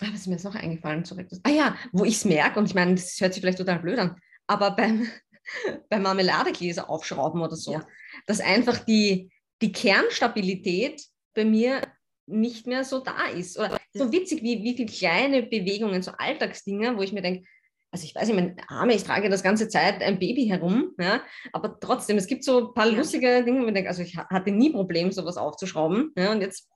[0.00, 1.28] ah, was ist mir jetzt noch eingefallen zurück?
[1.42, 3.98] Ah ja, wo ich es merke, und ich meine, das hört sich vielleicht total blöd
[3.98, 5.08] an, aber beim,
[5.88, 7.86] beim Marmeladegläser aufschrauben oder so, ja.
[8.26, 9.30] dass einfach die,
[9.62, 11.02] die Kernstabilität
[11.34, 11.82] bei mir
[12.26, 13.58] nicht mehr so da ist.
[13.58, 17.46] Oder so witzig, wie, wie viele kleine Bewegungen, so Alltagsdinge, wo ich mir denke,
[17.92, 21.22] also ich weiß nicht, meine Arme, ich trage das ganze Zeit ein Baby herum, ja,
[21.52, 24.50] aber trotzdem, es gibt so ein paar lustige Dinge, wo ich denke, also ich hatte
[24.50, 26.68] nie Problem, sowas aufzuschrauben, ja, und jetzt,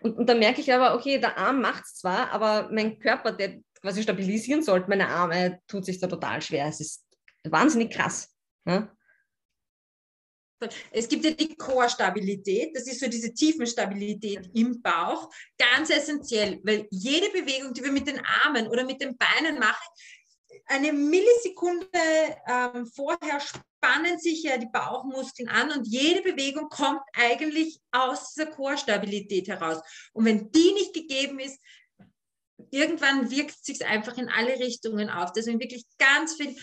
[0.00, 3.32] und, und dann merke ich aber, okay, der Arm macht es zwar, aber mein Körper,
[3.32, 6.66] der quasi stabilisieren sollte, meine Arme, tut sich da total schwer.
[6.66, 7.05] Es ist
[7.50, 8.34] wahnsinnig krass.
[8.66, 8.92] Ja.
[10.90, 16.88] Es gibt ja die Core-Stabilität, das ist so diese Tiefenstabilität im Bauch, ganz essentiell, weil
[16.90, 19.86] jede Bewegung, die wir mit den Armen oder mit den Beinen machen,
[20.66, 21.88] eine Millisekunde
[22.48, 28.50] ähm, vorher spannen sich ja die Bauchmuskeln an und jede Bewegung kommt eigentlich aus dieser
[28.50, 29.80] Core-Stabilität heraus.
[30.12, 31.60] Und wenn die nicht gegeben ist,
[32.70, 35.32] irgendwann wirkt es sich einfach in alle Richtungen auf.
[35.32, 36.56] Deswegen wirklich ganz viel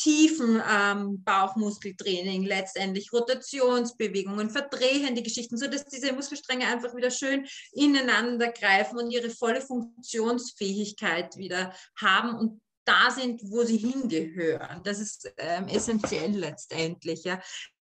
[0.00, 8.98] tiefen ähm, Bauchmuskeltraining, letztendlich Rotationsbewegungen, verdrehende Geschichten, sodass diese Muskelstränge einfach wieder schön ineinander greifen
[8.98, 14.82] und ihre volle Funktionsfähigkeit wieder haben und da sind, wo sie hingehören.
[14.84, 17.38] Das ist ähm, essentiell letztendlich, ja.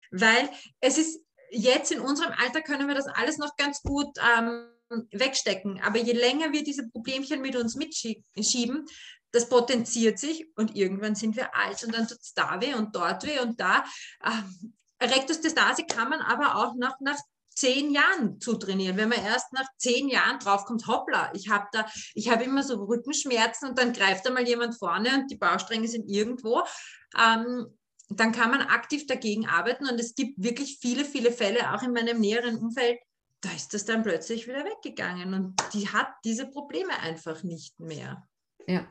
[0.09, 0.49] Weil
[0.79, 4.67] es ist jetzt in unserem Alter können wir das alles noch ganz gut ähm,
[5.11, 5.79] wegstecken.
[5.81, 8.85] Aber je länger wir diese Problemchen mit uns mitschieben,
[9.31, 12.95] das potenziert sich und irgendwann sind wir alt und dann tut es da weh und
[12.95, 13.83] dort weh und da.
[14.25, 18.97] Ähm, Rektusdiastase kann man aber auch nach, nach zehn Jahren zu trainieren.
[18.97, 22.83] Wenn man erst nach zehn Jahren draufkommt, hoppla, ich habe da, ich habe immer so
[22.83, 26.63] Rückenschmerzen und dann greift da mal jemand vorne und die Baustränge sind irgendwo.
[27.17, 27.77] Ähm,
[28.09, 31.91] dann kann man aktiv dagegen arbeiten und es gibt wirklich viele, viele Fälle, auch in
[31.91, 32.99] meinem näheren Umfeld,
[33.41, 38.27] da ist das dann plötzlich wieder weggegangen und die hat diese Probleme einfach nicht mehr.
[38.65, 38.87] Ja,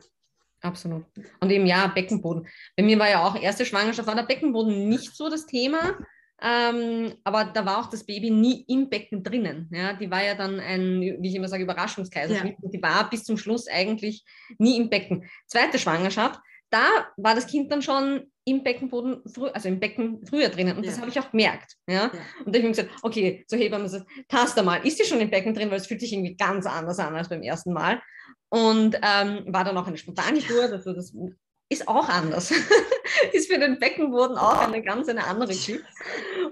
[0.61, 1.05] absolut.
[1.39, 2.47] Und eben ja, Beckenboden.
[2.75, 5.97] Bei mir war ja auch erste Schwangerschaft, war der Beckenboden nicht so das Thema.
[6.39, 9.69] Ähm, aber da war auch das Baby nie im Becken drinnen.
[9.71, 9.93] Ja?
[9.93, 12.57] Die war ja dann ein, wie ich immer sage, Überraschungskaiserschnitt.
[12.61, 12.69] Ja.
[12.69, 14.23] Die war bis zum Schluss eigentlich
[14.59, 15.27] nie im Becken.
[15.47, 16.39] Zweite Schwangerschaft,
[16.69, 20.77] da war das Kind dann schon im Beckenboden, also im Becken früher drinnen.
[20.77, 20.91] Und ja.
[20.91, 21.73] das habe ich auch gemerkt.
[21.87, 21.93] Ja?
[21.93, 22.11] ja.
[22.45, 25.19] Und da habe ich mir gesagt, okay, so Hebamme gesagt, tast mal, ist die schon
[25.19, 28.01] im Becken drin, weil es fühlt sich irgendwie ganz anders an als beim ersten Mal.
[28.49, 31.13] Und ähm, war dann auch eine spontane Tour, also das
[31.69, 32.51] ist auch anders.
[33.33, 35.85] ist für den Beckenboden auch eine ganz eine andere Geschichte.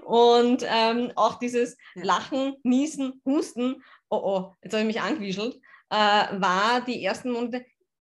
[0.04, 5.56] Und ähm, auch dieses Lachen, Niesen, Husten, oh oh, jetzt habe ich mich angewischelt,
[5.90, 7.64] äh, war die ersten Monate,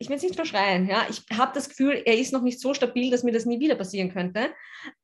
[0.03, 2.75] ich will es nicht verschreien, ja, ich habe das Gefühl, er ist noch nicht so
[2.75, 4.53] stabil, dass mir das nie wieder passieren könnte.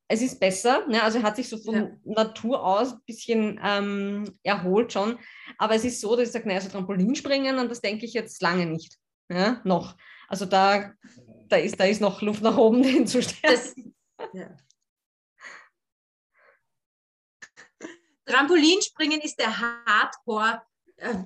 [0.07, 1.01] Es ist besser, ne?
[1.01, 1.89] also er hat sich so von ja.
[2.03, 5.17] Natur aus ein bisschen ähm, erholt schon,
[5.57, 8.41] aber es ist so, dass ich sage, naja, so Trampolinspringen, und das denke ich jetzt
[8.41, 8.97] lange nicht,
[9.29, 9.95] ja, noch.
[10.27, 10.93] Also da
[11.49, 13.95] da ist, da ist noch Luft nach oben hinzustellen.
[14.33, 14.55] Ja.
[18.25, 20.61] Trampolinspringen ist der Hardcore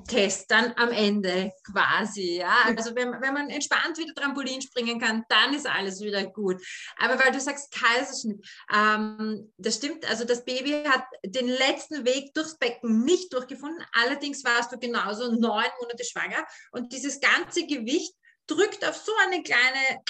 [0.08, 2.38] Test dann am Ende quasi.
[2.38, 2.74] Ja?
[2.78, 6.62] Also wenn, wenn man entspannt wieder Trampolin springen kann, dann ist alles wieder gut.
[6.98, 12.34] Aber weil du sagst Kaiserschnitt, ähm, das stimmt, also das Baby hat den letzten Weg
[12.34, 13.84] durchs Becken nicht durchgefunden.
[13.94, 18.14] Allerdings warst du genauso neun Monate schwanger und dieses ganze Gewicht
[18.48, 20.02] drückt auf so eine kleine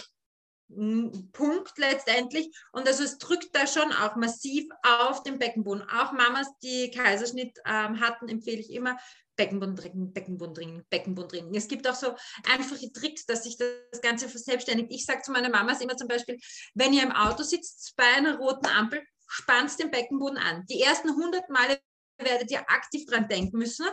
[1.31, 2.55] Punkt letztendlich.
[2.71, 5.83] Und also es drückt da schon auch massiv auf den Beckenboden.
[5.89, 8.97] Auch Mamas, die Kaiserschnitt ähm, hatten, empfehle ich immer,
[9.35, 11.55] Beckenboden drücken, Beckenboden drücken, Beckenboden drücken.
[11.55, 12.15] Es gibt auch so
[12.51, 14.91] einfache Tricks, dass sich das Ganze verselbstständigt.
[14.91, 16.39] Ich sage zu meiner Mamas immer zum Beispiel,
[16.75, 20.65] wenn ihr im Auto sitzt bei einer roten Ampel, spannt den Beckenboden an.
[20.69, 21.79] Die ersten 100 Male
[22.19, 23.87] werdet ihr aktiv dran denken müssen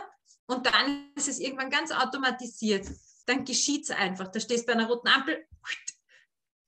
[0.45, 2.85] und dann ist es irgendwann ganz automatisiert
[3.25, 4.27] dann geschieht es einfach.
[4.27, 5.45] Da stehst bei einer roten Ampel,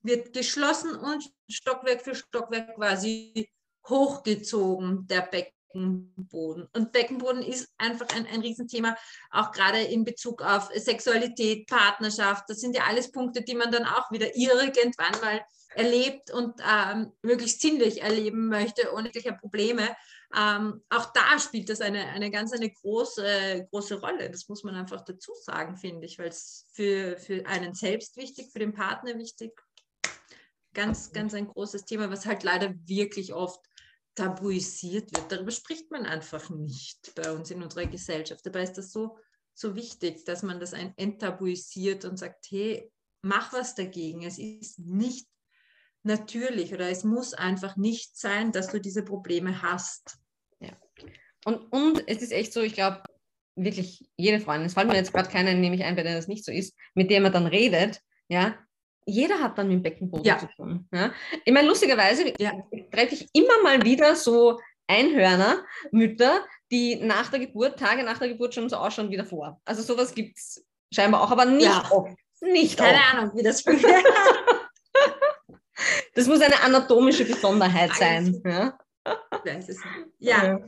[0.04, 3.50] wird geschlossen und Stockwerk für Stockwerk quasi
[3.88, 6.68] hochgezogen, der Beckenboden.
[6.74, 8.96] Und Beckenboden ist einfach ein, ein Riesenthema,
[9.30, 12.44] auch gerade in Bezug auf Sexualität, Partnerschaft.
[12.48, 17.12] Das sind ja alles Punkte, die man dann auch wieder irgendwann mal erlebt und ähm,
[17.22, 19.96] möglichst ziemlich erleben möchte, ohne jegliche Probleme.
[20.36, 24.30] Ähm, auch da spielt das eine, eine ganz eine große, große Rolle.
[24.30, 28.50] Das muss man einfach dazu sagen, finde ich, weil es für, für einen selbst wichtig,
[28.52, 29.52] für den Partner wichtig.
[30.74, 33.64] Ganz, ganz ein großes Thema, was halt leider wirklich oft
[34.14, 35.32] tabuisiert wird.
[35.32, 38.44] Darüber spricht man einfach nicht bei uns in unserer Gesellschaft.
[38.44, 39.16] Dabei ist das so,
[39.54, 42.90] so wichtig, dass man das enttabuisiert und sagt, hey,
[43.22, 44.24] mach was dagegen.
[44.24, 45.26] Es ist nicht
[46.02, 50.18] natürlich oder es muss einfach nicht sein, dass du diese Probleme hast.
[50.60, 50.76] Ja.
[51.44, 53.02] Und, und es ist echt so, ich glaube,
[53.56, 56.44] wirklich jede Freundin, es fällt mir jetzt gerade keiner nämlich ein, bei der das nicht
[56.44, 58.58] so ist, mit dem man dann redet, ja,
[59.06, 60.38] jeder hat dann mit dem Beckenboden ja.
[60.38, 60.88] zu tun.
[60.92, 61.12] Ja.
[61.44, 62.52] Ich meine, lustigerweise ja.
[62.90, 68.28] treffe ich immer mal wieder so Einhörner, Mütter, die nach der Geburt, Tage nach der
[68.28, 69.60] Geburt schon so ausschauen wie davor.
[69.64, 71.90] Also sowas gibt es scheinbar auch, aber nicht ja.
[71.90, 72.16] oft.
[72.40, 73.14] Nicht Keine oft.
[73.14, 73.64] Ahnung, wie das
[76.14, 78.40] Das muss eine anatomische Besonderheit sein.
[78.44, 78.78] Ja,
[80.18, 80.60] ja.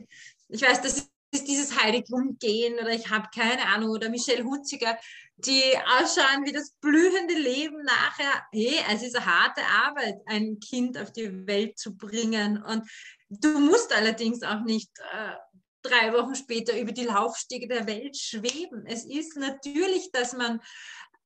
[0.49, 1.11] ich weiß, das ist
[1.43, 4.97] dieses heilig rumgehen oder ich habe keine Ahnung oder Michelle Hutziger,
[5.37, 5.61] die
[5.99, 8.43] ausschauen wie das blühende Leben nachher.
[8.51, 12.83] Hey, es ist eine harte Arbeit, ein Kind auf die Welt zu bringen und
[13.29, 15.33] du musst allerdings auch nicht äh,
[15.81, 18.85] drei Wochen später über die Laufstege der Welt schweben.
[18.85, 20.59] Es ist natürlich, dass man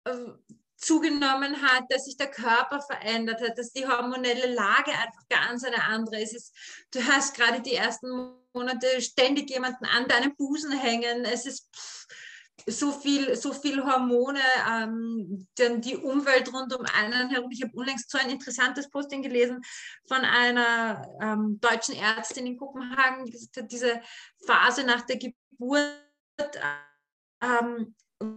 [0.05, 0.15] äh,
[0.81, 5.83] zugenommen hat, dass sich der Körper verändert hat, dass die hormonelle Lage einfach ganz eine
[5.83, 6.33] andere ist.
[6.33, 6.55] ist
[6.91, 11.23] du hast gerade die ersten Monate ständig jemanden an deinem Busen hängen.
[11.23, 12.07] Es ist pff,
[12.67, 14.39] so viel, so viel Hormone,
[14.69, 17.49] ähm, denn die Umwelt rund um einen herum.
[17.51, 19.61] Ich habe unlängst so ein interessantes Posting gelesen
[20.07, 24.01] von einer ähm, deutschen Ärztin in Kopenhagen, die gesagt hat, diese
[24.45, 25.95] Phase nach der Geburt
[27.41, 27.95] ähm,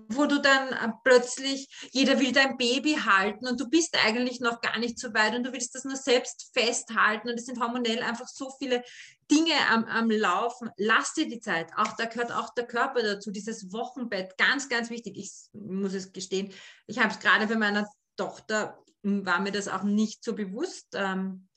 [0.09, 4.61] wo du dann äh, plötzlich, jeder will dein Baby halten und du bist eigentlich noch
[4.61, 8.03] gar nicht so weit und du willst das nur selbst festhalten und es sind hormonell
[8.03, 8.83] einfach so viele
[9.31, 10.70] Dinge am, am Laufen.
[10.77, 11.70] Lass dir die Zeit.
[11.77, 15.16] Auch da gehört auch der Körper dazu, dieses Wochenbett, ganz, ganz wichtig.
[15.16, 16.53] Ich muss es gestehen,
[16.87, 21.49] ich habe es gerade bei meiner Tochter, war mir das auch nicht so bewusst, ähm,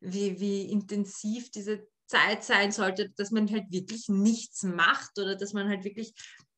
[0.00, 5.52] wie, wie intensiv diese Zeit sein sollte, dass man halt wirklich nichts macht oder dass
[5.52, 6.14] man halt wirklich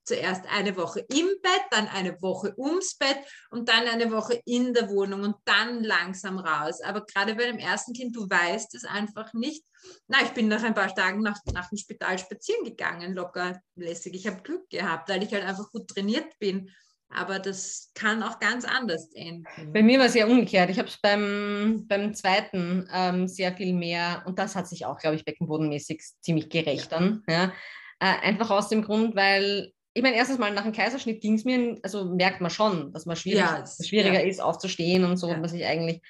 [0.09, 3.19] zuerst eine Woche im Bett, dann eine Woche ums Bett
[3.51, 6.81] und dann eine Woche in der Wohnung und dann langsam raus.
[6.81, 9.65] Aber gerade bei dem ersten Kind, du weißt es einfach nicht.
[10.09, 14.15] Na, ich bin nach ein paar Tagen nach, nach dem Spital spazieren gegangen, locker lässig.
[14.15, 16.71] Ich habe Glück gehabt, weil ich halt einfach gut trainiert bin.
[17.11, 19.45] Aber das kann auch ganz anders enden.
[19.73, 20.69] Bei mir war es ja umgekehrt.
[20.69, 24.99] Ich habe es beim, beim zweiten ähm, sehr viel mehr, und das hat sich auch,
[24.99, 27.23] glaube ich, beckenbodenmäßig ziemlich gerecht dann.
[27.27, 27.53] Ja.
[28.01, 31.45] Äh, einfach aus dem Grund, weil ich meine, erstens mal nach dem Kaiserschnitt ging es
[31.45, 34.29] mir, also merkt man schon, dass man schwierig, ja, schwieriger ja.
[34.29, 35.41] ist, aufzustehen und so, ja.
[35.41, 36.01] dass ich eigentlich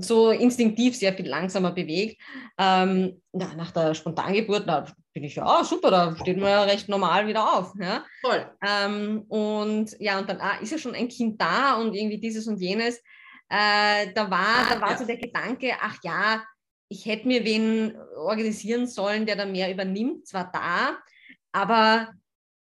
[0.00, 2.20] so instinktiv sehr viel langsamer bewegt.
[2.58, 4.84] Ähm, na, nach der Spontangeburt, da
[5.14, 7.72] bin ich ja, oh, super, da steht man ja recht normal wieder auf.
[7.80, 8.04] Ja?
[8.20, 8.50] Voll.
[8.66, 12.46] Ähm, und ja, und dann ah, ist ja schon ein Kind da und irgendwie dieses
[12.48, 12.98] und jenes.
[13.48, 16.44] Äh, da war, ah, da war so der Gedanke, ach ja,
[16.90, 20.98] ich hätte mir wen organisieren sollen, der da mehr übernimmt, zwar da,
[21.50, 22.12] aber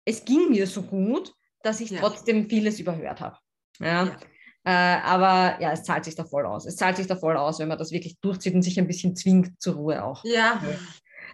[0.09, 1.99] es ging mir so gut, dass ich ja.
[1.99, 3.37] trotzdem vieles überhört habe.
[3.79, 4.05] Ja.
[4.05, 4.17] ja.
[4.65, 6.65] Äh, aber ja, es zahlt sich da voll aus.
[6.65, 9.15] Es zahlt sich da voll aus, wenn man das wirklich durchzieht und sich ein bisschen
[9.15, 10.23] zwingt zur Ruhe auch.
[10.25, 10.61] Ja.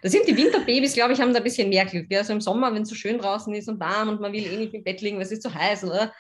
[0.01, 2.13] Da sind die Winterbabys, glaube ich, haben da ein bisschen mehr Glück.
[2.13, 4.57] Also im Sommer, wenn es so schön draußen ist und warm und man will eh
[4.57, 6.13] nicht im Bett liegen, weil es ist zu heiß, oder?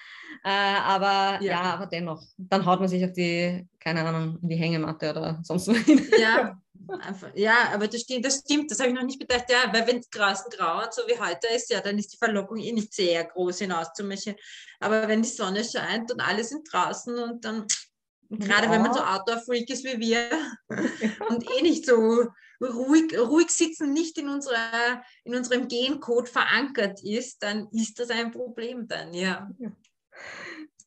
[0.43, 1.51] Äh, aber ja.
[1.51, 1.61] ja.
[1.61, 5.67] aber dennoch, dann haut man sich auf die, keine Ahnung, in die Hängematte oder sonst
[5.67, 6.05] wo hin.
[6.19, 9.49] Ja, Einfach, ja, aber das stimmt, das stimmt, das habe ich noch nicht bedacht.
[9.49, 12.17] Ja, weil wenn es draußen grau und so wie heute ist, ja, dann ist die
[12.17, 14.35] Verlockung eh nicht sehr groß hinauszumischen.
[14.79, 17.65] Aber wenn die Sonne scheint und alle sind draußen und dann,
[18.29, 18.71] gerade ja.
[18.71, 20.29] wenn man so Outdoor-Freak ist wie wir
[21.29, 22.27] und eh nicht so
[22.61, 28.31] ruhig, ruhig sitzen, nicht in, unserer, in unserem Gencode verankert ist, dann ist das ein
[28.31, 29.49] Problem dann, ja.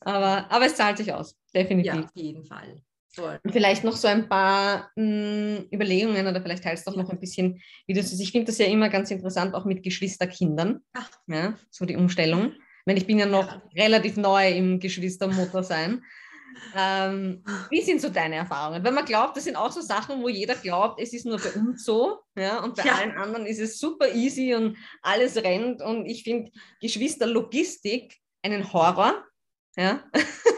[0.01, 1.95] Aber, aber es zahlt sich aus, definitiv.
[1.95, 2.83] Ja, auf jeden Fall.
[3.19, 3.41] Voll.
[3.51, 7.19] Vielleicht noch so ein paar mh, hm, Überlegungen oder vielleicht teilst du auch noch ein
[7.19, 8.21] bisschen, wie du siehst.
[8.21, 10.81] Ich finde das ja immer ganz interessant, auch mit Geschwisterkindern.
[10.93, 11.11] Ach.
[11.27, 12.53] Ja, so die Umstellung.
[12.87, 13.63] Ich, ich bin ja noch ja.
[13.85, 16.03] relativ neu im Geschwistermuttersein.
[16.77, 18.85] Ähm, wie sind so deine Erfahrungen?
[18.85, 21.51] Weil man glaubt, das sind auch so Sachen, wo jeder glaubt, es ist nur bei
[21.53, 22.95] uns so, ja, und bei ja.
[22.95, 25.83] allen anderen ist es super easy und alles rennt.
[25.83, 29.25] Und ich finde Geschwisterlogistik einen Horror.
[29.77, 30.05] Ja.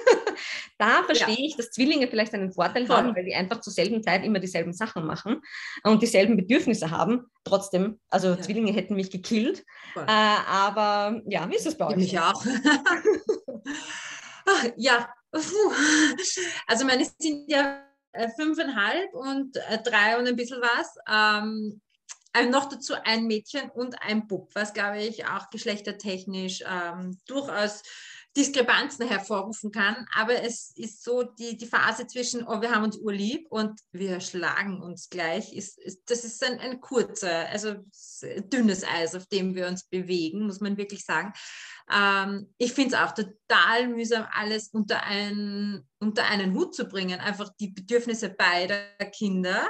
[0.81, 1.45] Da verstehe ja.
[1.45, 2.97] ich, dass Zwillinge vielleicht einen Vorteil Voll.
[2.97, 5.43] haben, weil die einfach zur selben Zeit immer dieselben Sachen machen
[5.83, 7.27] und dieselben Bedürfnisse haben.
[7.45, 8.41] Trotzdem, also ja.
[8.41, 9.63] Zwillinge hätten mich gekillt.
[9.95, 11.97] Äh, aber ja, wie ist das bei euch?
[11.97, 12.43] Mich auch.
[14.47, 15.13] Ach, ja,
[16.67, 20.95] also meine sind ja äh, fünfeinhalb und äh, drei und ein bisschen was.
[21.07, 21.83] Ähm,
[22.33, 27.83] also noch dazu ein Mädchen und ein Bub, was glaube ich auch geschlechtertechnisch ähm, durchaus
[28.37, 30.07] Diskrepanzen hervorrufen kann.
[30.15, 34.21] Aber es ist so die, die Phase zwischen, oh, wir haben uns urlieb und wir
[34.21, 37.75] schlagen uns gleich, ist, ist das ist ein, ein kurzer, also
[38.53, 41.33] dünnes Eis, auf dem wir uns bewegen, muss man wirklich sagen.
[41.93, 47.19] Ähm, ich finde es auch total mühsam, alles unter, ein, unter einen Hut zu bringen.
[47.19, 49.69] Einfach die Bedürfnisse beider Kinder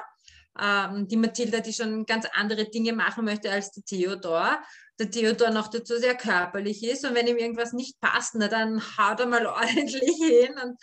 [0.58, 4.58] ähm, die Mathilda, die schon ganz andere Dinge machen möchte als der Theodor.
[5.00, 8.80] Der Theodor noch dazu sehr körperlich ist und wenn ihm irgendwas nicht passt, na, dann
[8.98, 10.78] haut er mal ordentlich hin und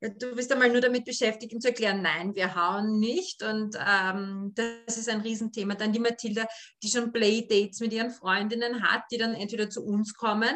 [0.00, 3.42] du bist einmal nur damit beschäftigt, ihm zu erklären, nein, wir hauen nicht.
[3.42, 5.74] Und ähm, das ist ein Riesenthema.
[5.74, 6.46] Dann die Mathilda,
[6.82, 10.54] die schon Playdates mit ihren Freundinnen hat, die dann entweder zu uns kommen,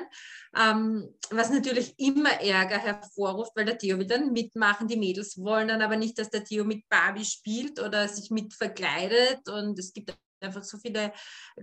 [0.57, 4.87] ähm, was natürlich immer Ärger hervorruft, weil der Theo will dann mitmachen.
[4.87, 8.55] Die Mädels wollen dann aber nicht, dass der Theo mit Barbie spielt oder sich mit
[8.55, 9.49] verkleidet.
[9.49, 11.13] Und es gibt einfach so viele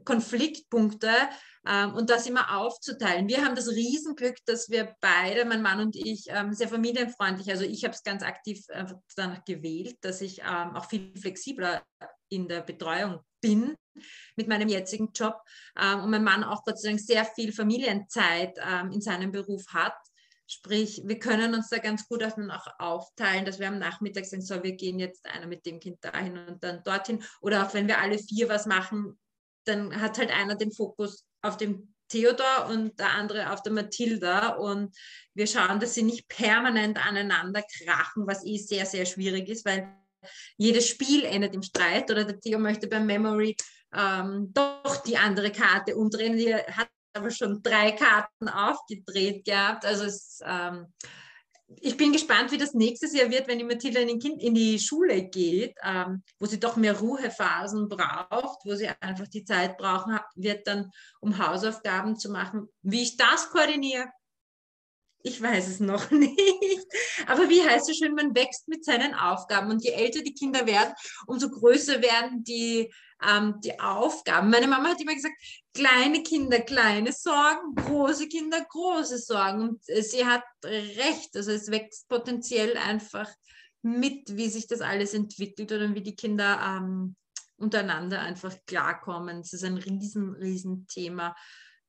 [0.06, 1.10] Konfliktpunkte
[1.68, 3.28] ähm, und das immer aufzuteilen.
[3.28, 7.64] Wir haben das Riesenglück, dass wir beide, mein Mann und ich, ähm, sehr familienfreundlich, also
[7.64, 11.84] ich habe es ganz aktiv äh, danach gewählt, dass ich ähm, auch viel flexibler
[12.30, 13.76] in der Betreuung bin
[14.36, 15.42] mit meinem jetzigen Job
[15.78, 19.98] ähm, und mein Mann auch Gott sehr viel Familienzeit ähm, in seinem Beruf hat.
[20.52, 24.64] Sprich, wir können uns da ganz gut auch aufteilen, dass wir am Nachmittag sagen, so,
[24.64, 27.24] wir gehen jetzt einer mit dem Kind dahin und dann dorthin.
[27.42, 29.20] Oder auch wenn wir alle vier was machen,
[29.66, 34.56] dann hat halt einer den Fokus auf dem Theodor und der andere auf der Mathilda.
[34.56, 34.98] Und
[35.36, 39.96] wir schauen, dass sie nicht permanent aneinander krachen, was eh sehr, sehr schwierig ist, weil
[40.58, 43.56] jedes Spiel endet im Streit oder der Theo möchte beim Memory
[43.94, 46.38] ähm, doch die andere Karte umdrehen.
[46.38, 46.90] Die hat
[47.20, 49.86] aber schon drei Karten aufgedreht gehabt.
[49.86, 50.88] Also es, ähm,
[51.82, 54.80] ich bin gespannt, wie das nächstes Jahr wird, wenn die Mathilda in, kind, in die
[54.80, 60.20] Schule geht, ähm, wo sie doch mehr Ruhephasen braucht, wo sie einfach die Zeit brauchen
[60.36, 62.70] wird, dann um Hausaufgaben zu machen.
[62.82, 64.08] Wie ich das koordiniere,
[65.22, 66.88] ich weiß es noch nicht.
[67.28, 69.70] Aber wie heißt es schön, man wächst mit seinen Aufgaben.
[69.70, 70.94] Und je älter die Kinder werden,
[71.28, 72.92] umso größer werden die,
[73.28, 74.50] ähm, die Aufgaben.
[74.50, 75.36] Meine Mama hat immer gesagt,
[75.74, 79.62] kleine Kinder, kleine Sorgen, große Kinder, große Sorgen.
[79.62, 81.36] Und sie hat recht.
[81.36, 83.30] Also es wächst potenziell einfach
[83.82, 87.16] mit, wie sich das alles entwickelt oder wie die Kinder ähm,
[87.58, 89.40] untereinander einfach klarkommen.
[89.40, 91.36] Es ist ein riesen, riesen Thema.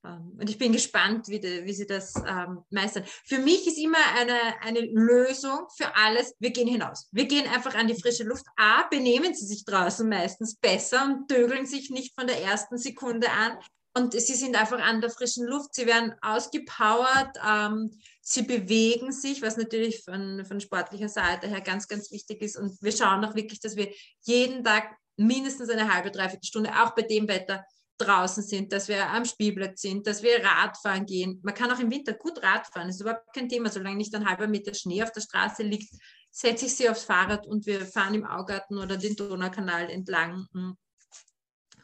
[0.04, 3.04] Ähm, und ich bin gespannt, wie, die, wie sie das ähm, meistern.
[3.24, 7.08] Für mich ist immer eine, eine Lösung für alles, wir gehen hinaus.
[7.12, 8.44] Wir gehen einfach an die frische Luft.
[8.56, 13.30] A, benehmen sie sich draußen meistens besser und dögeln sich nicht von der ersten Sekunde
[13.30, 13.58] an.
[13.92, 17.90] Und sie sind einfach an der frischen Luft, sie werden ausgepowert, ähm,
[18.20, 22.56] sie bewegen sich, was natürlich von, von sportlicher Seite her ganz, ganz wichtig ist.
[22.56, 23.92] Und wir schauen auch wirklich, dass wir
[24.22, 27.64] jeden Tag mindestens eine halbe, dreiviertel Stunde, auch bei dem Wetter,
[28.00, 31.40] draußen sind, dass wir am Spielplatz sind, dass wir Radfahren gehen.
[31.42, 34.28] Man kann auch im Winter gut Radfahren, das ist überhaupt kein Thema, solange nicht ein
[34.28, 35.92] halber Meter Schnee auf der Straße liegt,
[36.30, 40.46] setze ich sie aufs Fahrrad und wir fahren im Augarten oder den Donaukanal entlang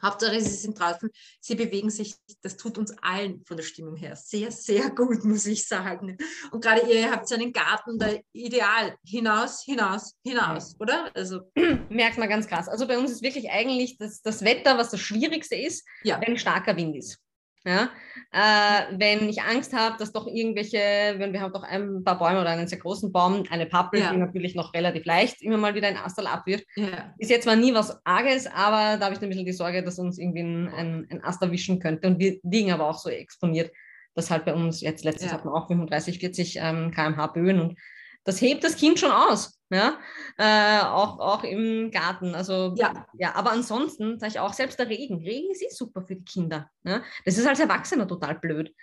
[0.01, 2.15] Hauptsache, sie sind draußen, sie bewegen sich.
[2.41, 6.17] Das tut uns allen von der Stimmung her sehr, sehr gut, muss ich sagen.
[6.51, 8.95] Und gerade ihr habt einen Garten, da ideal.
[9.05, 11.11] Hinaus, hinaus, hinaus, oder?
[11.15, 11.41] Also
[11.89, 12.67] merkt man ganz krass.
[12.67, 16.19] Also bei uns ist wirklich eigentlich das, das Wetter, was das Schwierigste ist, ja.
[16.25, 17.19] wenn starker Wind ist.
[17.67, 17.89] Ja?
[18.31, 20.79] Äh, wenn ich Angst habe, dass doch irgendwelche,
[21.17, 24.11] wenn wir haben doch ein paar Bäume oder einen sehr großen Baum, eine Pappel, ja.
[24.11, 26.63] die natürlich noch relativ leicht immer mal wieder ein Astal abwirft.
[26.75, 27.13] Ja.
[27.17, 29.99] Ist jetzt zwar nie was Arges, aber da habe ich ein bisschen die Sorge, dass
[29.99, 32.07] uns irgendwie ein, ein Ast erwischen könnte.
[32.07, 33.71] Und wir liegen aber auch so exponiert,
[34.15, 35.33] dass halt bei uns jetzt letztes ja.
[35.33, 37.77] hatten wir auch 35, 40 ähm, kmh Böen und
[38.23, 39.56] das hebt das Kind schon aus.
[39.69, 39.99] Ja,
[40.37, 42.35] äh, auch, auch im Garten.
[42.35, 45.17] Also ja, ja aber ansonsten sage ich auch, selbst der Regen.
[45.17, 46.69] Regen ist eh super für die Kinder.
[46.83, 47.03] Ja?
[47.25, 48.73] Das ist als Erwachsener total blöd.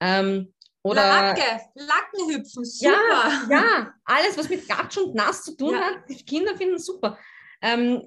[0.00, 0.52] Ähm,
[0.84, 2.92] oder, Lacke, Lackenhüpfen, super.
[2.92, 5.80] Ja, ja, alles, was mit Gatsch und Nass zu tun ja.
[5.80, 7.18] hat, die Kinder finden super.
[7.62, 8.02] Ähm,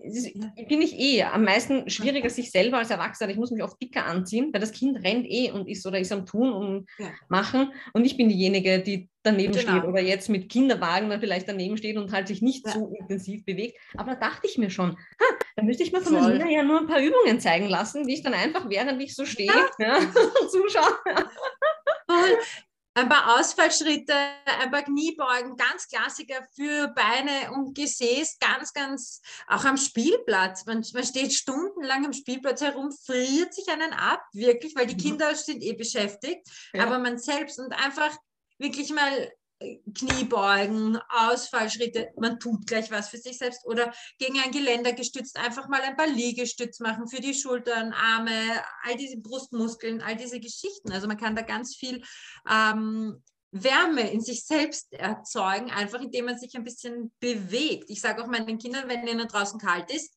[0.68, 3.32] bin ich eh am meisten schwieriger sich selber als Erwachsener.
[3.32, 6.12] Ich muss mich oft dicker anziehen, weil das Kind rennt eh und ist oder ist
[6.12, 7.08] am Tun und ja.
[7.30, 7.72] machen.
[7.94, 9.72] Und ich bin diejenige, die daneben genau.
[9.72, 12.74] steht oder jetzt mit Kinderwagen dann vielleicht daneben steht und halt sich nicht ja.
[12.74, 13.80] so intensiv bewegt.
[13.96, 15.26] Aber da dachte ich mir schon, ha,
[15.56, 16.38] da müsste ich mir von Voll.
[16.38, 19.16] der Nina ja nur ein paar Übungen zeigen lassen, wie ich dann einfach, während ich
[19.16, 20.00] so stehe, ja.
[20.52, 20.98] zuschaue.
[22.96, 24.14] Ein paar Ausfallschritte,
[24.62, 30.66] ein paar Kniebeugen, ganz Klassiker für Beine und Gesäß, ganz, ganz, auch am Spielplatz.
[30.66, 35.10] Man, man steht stundenlang am Spielplatz herum, friert sich einen ab, wirklich, weil die mhm.
[35.10, 36.84] Kinder sind eh beschäftigt, ja.
[36.84, 38.16] aber man selbst und einfach
[38.58, 44.92] wirklich mal Kniebeugen, Ausfallschritte, man tut gleich was für sich selbst oder gegen ein Geländer
[44.92, 48.32] gestützt einfach mal ein paar Liegestütz machen für die Schultern, Arme,
[48.84, 50.92] all diese Brustmuskeln, all diese Geschichten.
[50.92, 52.04] Also man kann da ganz viel
[52.50, 57.90] ähm, Wärme in sich selbst erzeugen, einfach indem man sich ein bisschen bewegt.
[57.90, 60.14] Ich sage auch meinen Kindern, wenn ihnen draußen kalt ist,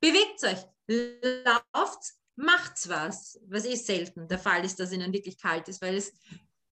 [0.00, 0.64] bewegt euch,
[1.44, 5.96] lauft, macht's was, was eh selten der Fall ist, dass ihnen wirklich kalt ist, weil
[5.96, 6.12] es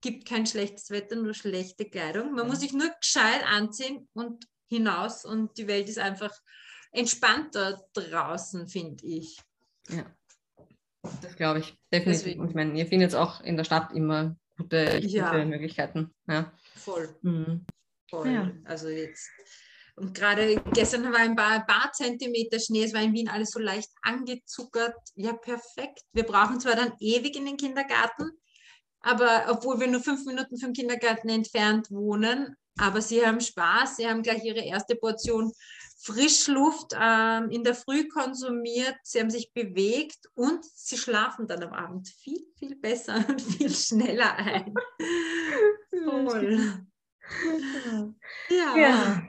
[0.00, 2.32] gibt kein schlechtes Wetter, nur schlechte Kleidung.
[2.32, 6.32] Man muss sich nur gescheit anziehen und hinaus und die Welt ist einfach
[6.92, 9.38] entspannter draußen, finde ich.
[9.88, 10.06] Ja,
[11.22, 12.22] das glaube ich definitiv.
[12.22, 12.40] Deswegen.
[12.40, 15.30] Und ich meine, ihr findet auch in der Stadt immer gute, ja.
[15.30, 16.14] gute Möglichkeiten.
[16.26, 16.52] Ja.
[16.74, 17.14] Voll.
[17.22, 17.66] Mhm.
[18.08, 18.30] Voll.
[18.30, 18.52] Ja.
[18.64, 19.30] Also jetzt.
[19.96, 23.50] Und gerade gestern war ein paar, ein paar Zentimeter Schnee, es war in Wien alles
[23.50, 24.94] so leicht angezuckert.
[25.14, 26.02] Ja, perfekt.
[26.12, 28.30] Wir brauchen zwar dann ewig in den Kindergarten,
[29.06, 34.08] aber obwohl wir nur fünf Minuten vom Kindergarten entfernt wohnen, aber sie haben Spaß, sie
[34.08, 35.52] haben gleich ihre erste Portion
[35.98, 41.72] Frischluft ähm, in der Früh konsumiert, sie haben sich bewegt und sie schlafen dann am
[41.72, 44.74] Abend viel, viel besser und viel schneller ein.
[46.04, 46.86] Toll.
[48.50, 48.76] Ja.
[48.76, 49.22] ja.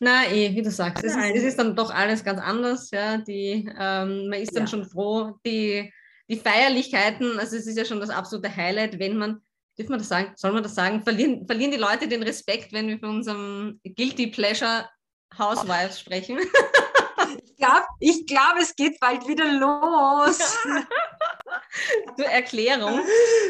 [0.00, 2.88] Na, eh, wie du sagst, es ist, es ist, dann doch alles ganz anders.
[2.92, 4.66] Ja, die, ähm, man ist dann ja.
[4.68, 5.92] schon froh, die
[6.28, 9.40] die Feierlichkeiten, also es ist ja schon das absolute Highlight, wenn man,
[9.78, 12.88] dürfen wir das sagen, soll man das sagen, verlieren, verlieren die Leute den Respekt, wenn
[12.88, 14.88] wir von unserem Guilty Pleasure
[15.36, 16.38] Housewives sprechen?
[17.58, 20.38] Ich glaube, ich glaub, es geht bald wieder los.
[22.16, 23.00] Zur Erklärung.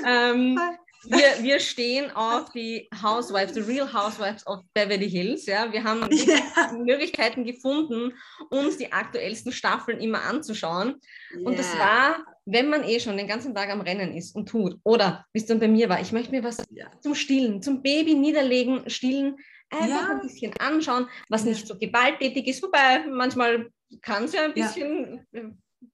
[0.05, 0.59] Ähm,
[1.05, 5.47] wir, wir stehen auf die Housewives, the Real Housewives of Beverly Hills.
[5.47, 5.73] Ja?
[5.73, 6.73] Wir haben ja.
[6.73, 8.15] Möglichkeiten gefunden,
[8.51, 11.01] uns die aktuellsten Staffeln immer anzuschauen.
[11.45, 11.57] Und yeah.
[11.57, 14.79] das war, wenn man eh schon den ganzen Tag am Rennen ist und tut.
[14.83, 16.91] Oder, wie es dann bei mir war, ich möchte mir was ja.
[17.01, 19.37] zum Stillen, zum Baby niederlegen, stillen,
[19.71, 20.11] einfach ja.
[20.13, 22.63] ein bisschen anschauen, was nicht so gewalttätig ist.
[22.63, 23.69] Wobei manchmal
[24.01, 25.27] kann es ja ein bisschen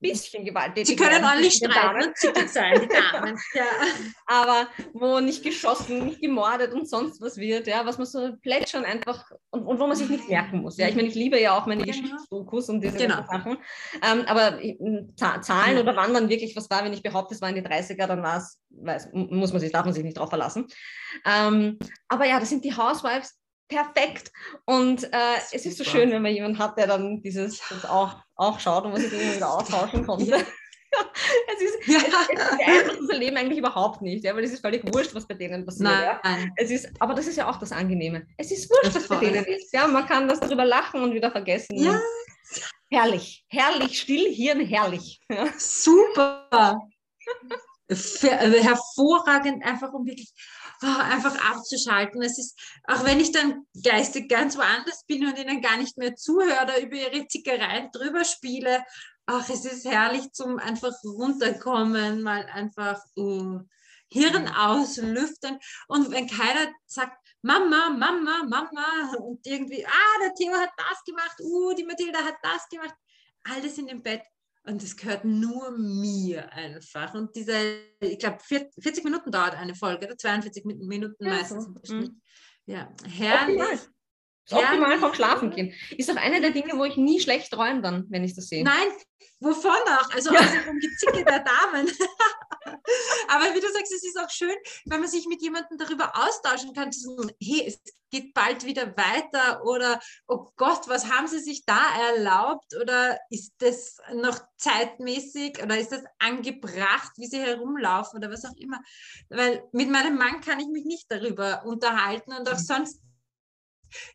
[0.01, 3.39] bisschen gewalttätig Sie können ordentlich streiten und sein, die Damen.
[3.55, 3.65] ja.
[4.27, 8.85] Aber wo nicht geschossen, nicht gemordet und sonst was wird, ja, was man so plätschern
[8.85, 10.77] einfach und, und wo man sich nicht merken muss.
[10.77, 11.97] Ja, ich meine, ich liebe ja auch meine genau.
[11.97, 13.25] Geschichtsdokus und diese genau.
[13.27, 13.59] Sachen.
[14.03, 14.59] Ähm, aber
[15.43, 18.07] Zahlen oder wann dann wirklich was war, wenn ich behaupte, es war in die 30er,
[18.07, 18.59] dann war es,
[19.13, 20.67] muss man sich, darf man sich nicht drauf verlassen.
[21.27, 21.79] Ähm,
[22.09, 23.39] aber ja, das sind die Housewives
[23.69, 24.33] perfekt.
[24.65, 28.17] Und äh, es ist so schön, wenn man jemanden hat, der dann dieses das auch,
[28.37, 30.31] auch schaut und was ich wieder austauschen konnte.
[30.31, 30.39] Ja.
[31.53, 31.99] es ist, ja.
[31.99, 35.35] es, es unser Leben eigentlich überhaupt nicht, ja, weil es ist völlig wurscht, was bei
[35.35, 35.91] denen passiert.
[35.91, 36.19] Nein.
[36.23, 36.47] Ja.
[36.57, 38.27] Es ist, aber das ist ja auch das Angenehme.
[38.37, 39.73] Es ist wurscht, was bei denen ist.
[39.73, 41.77] Ja, man kann das darüber lachen und wieder vergessen.
[41.77, 42.01] Ja.
[42.91, 45.21] Herrlich, herrlich, still, Hirn, herrlich.
[45.29, 45.49] Ja.
[45.59, 46.79] Super.
[47.89, 50.33] Äh, hervorragend, einfach um wirklich
[50.85, 52.23] einfach abzuschalten.
[52.23, 56.15] Es ist, auch wenn ich dann geistig ganz woanders bin und ihnen gar nicht mehr
[56.17, 58.85] zuhöre oder über ihre Zickereien drüber spiele,
[59.27, 63.61] ach, es ist herrlich zum einfach runterkommen, mal einfach uh,
[64.11, 65.59] Hirn auslüften.
[65.89, 71.39] Und wenn keiner sagt, Mama, Mama, Mama und irgendwie, ah, der Theo hat das gemacht,
[71.41, 72.95] uh, die Mathilda hat das gemacht,
[73.45, 74.23] alles in dem Bett
[74.65, 77.15] und es gehört nur mir einfach.
[77.15, 77.55] Und diese,
[78.01, 81.69] ich glaube, 40 Minuten dauert eine Folge, oder 42 Minuten ja, meistens.
[81.83, 81.95] So.
[81.95, 82.21] Mhm.
[82.67, 83.81] Ja, herrlich.
[84.51, 84.65] Optimal.
[84.65, 85.73] Optimal vom Schlafen gehen.
[85.97, 88.63] Ist auch eine der Dinge, wo ich nie schlecht träume dann, wenn ich das sehe.
[88.63, 88.89] Nein,
[89.41, 90.11] wovon auch?
[90.13, 90.41] Also ja.
[90.41, 91.39] außer vom Gezicke der
[91.73, 91.89] Damen.
[93.29, 94.55] Aber wie du sagst, es ist auch schön,
[94.87, 97.81] wenn man sich mit jemandem darüber austauschen kann, so, hey, es
[98.11, 101.81] geht bald wieder weiter oder oh Gott, was haben sie sich da
[102.11, 108.45] erlaubt oder ist das noch zeitmäßig oder ist das angebracht, wie sie herumlaufen oder was
[108.45, 108.81] auch immer.
[109.29, 112.65] Weil mit meinem Mann kann ich mich nicht darüber unterhalten und auch mhm.
[112.65, 113.01] sonst,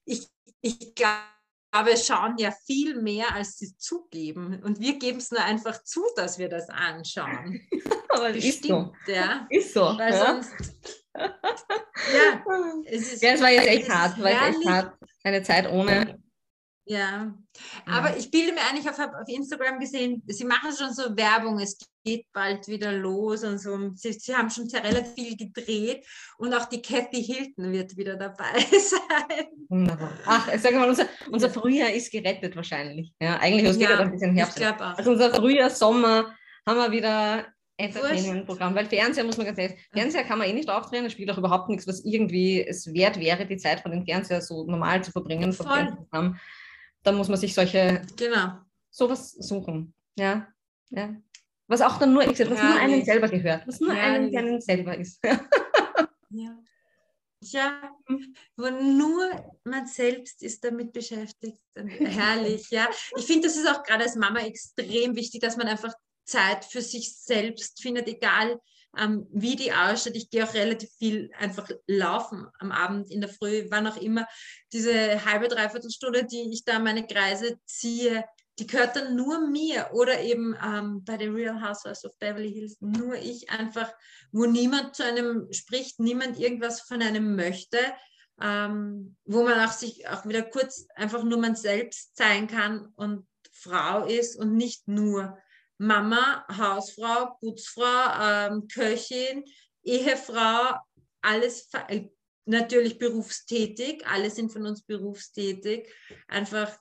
[0.06, 0.28] ich,
[0.62, 4.62] ich glaube, es schauen ja viel mehr, als sie zugeben.
[4.64, 7.68] Und wir geben es nur einfach zu, dass wir das anschauen.
[8.10, 8.94] aber das ist so.
[9.08, 9.48] Ja.
[9.50, 9.82] Ist so.
[9.82, 10.26] Weil ja.
[10.26, 10.54] sonst.
[11.16, 12.44] Ja,
[12.86, 14.22] es, ist, ja, es war jetzt echt hart.
[14.22, 14.98] War jetzt echt hart.
[15.24, 16.18] Eine Zeit ohne
[16.90, 17.32] ja,
[17.86, 21.78] aber ich bilde mir eigentlich, auf, auf Instagram gesehen, sie machen schon so Werbung, es
[22.04, 23.78] geht bald wieder los und so.
[23.94, 26.04] Sie, sie haben schon sehr relativ viel gedreht
[26.40, 29.98] und auch die Kathy Hilton wird wieder dabei sein.
[30.26, 33.14] Ach, sag mal, unser, unser Frühjahr ist gerettet wahrscheinlich.
[33.22, 34.60] Ja, eigentlich ist ja, wieder ein bisschen Herbst.
[34.60, 34.80] Ich auch.
[34.80, 36.36] Also unser Frühjahr, Sommer
[36.66, 37.46] haben wir wieder
[37.78, 41.30] Entertainment-Programm, weil Fernseher muss man ganz ehrlich, Fernseher kann man eh nicht aufdrehen, es spielt
[41.30, 45.04] auch überhaupt nichts, was irgendwie es wert wäre, die Zeit von den Fernseher so normal
[45.04, 45.56] zu verbringen.
[47.10, 48.60] Da muss man sich solche, genau.
[48.92, 49.96] sowas suchen.
[50.16, 50.48] Ja,
[50.92, 51.16] ja.
[51.66, 54.62] Was auch dann nur, ich was nur einem selber gehört, was nur einem, der einem
[54.62, 55.20] selber ist.
[56.30, 56.56] ja.
[57.42, 57.96] Ja,
[58.58, 61.58] wo nur man selbst ist damit beschäftigt.
[61.74, 62.88] Herrlich, ja.
[63.18, 65.96] Ich finde, das ist auch gerade als Mama extrem wichtig, dass man einfach
[66.26, 68.60] Zeit für sich selbst findet, egal
[68.98, 70.16] ähm, wie die ausschaut.
[70.16, 74.28] Ich gehe auch relativ viel einfach laufen am Abend, in der Früh, wann auch immer.
[74.74, 78.26] Diese halbe, dreiviertel Stunde, die ich da meine Kreise ziehe,
[78.60, 82.78] die gehört dann nur mir oder eben ähm, bei den Real Housewives of Beverly Hills
[82.82, 83.92] nur ich einfach,
[84.32, 87.78] wo niemand zu einem spricht, niemand irgendwas von einem möchte,
[88.42, 93.26] ähm, wo man auch sich auch wieder kurz einfach nur man selbst sein kann und
[93.52, 95.38] Frau ist und nicht nur
[95.80, 99.44] Mama, Hausfrau, Putzfrau, ähm, Köchin,
[99.84, 100.78] Ehefrau,
[101.22, 102.10] alles äh,
[102.46, 105.88] natürlich berufstätig, alle sind von uns berufstätig,
[106.28, 106.78] einfach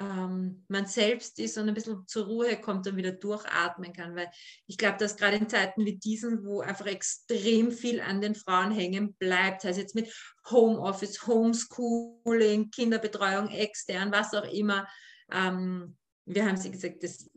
[0.00, 4.16] ähm, man selbst ist und ein bisschen zur Ruhe kommt und wieder durchatmen kann.
[4.16, 4.30] Weil
[4.66, 8.72] ich glaube, dass gerade in Zeiten wie diesen, wo einfach extrem viel an den Frauen
[8.72, 10.12] hängen bleibt, sei es jetzt mit
[10.50, 14.88] Homeoffice, Homeschooling, Kinderbetreuung, extern, was auch immer,
[15.30, 15.96] ähm,
[16.26, 17.30] wir haben sie gesagt, das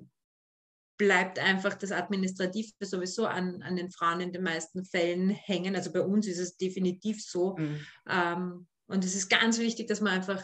[0.98, 5.76] bleibt einfach das Administrative sowieso an, an den Frauen in den meisten Fällen hängen.
[5.76, 7.56] Also bei uns ist es definitiv so.
[7.58, 7.80] Mhm.
[8.10, 10.44] Ähm, und es ist ganz wichtig, dass man einfach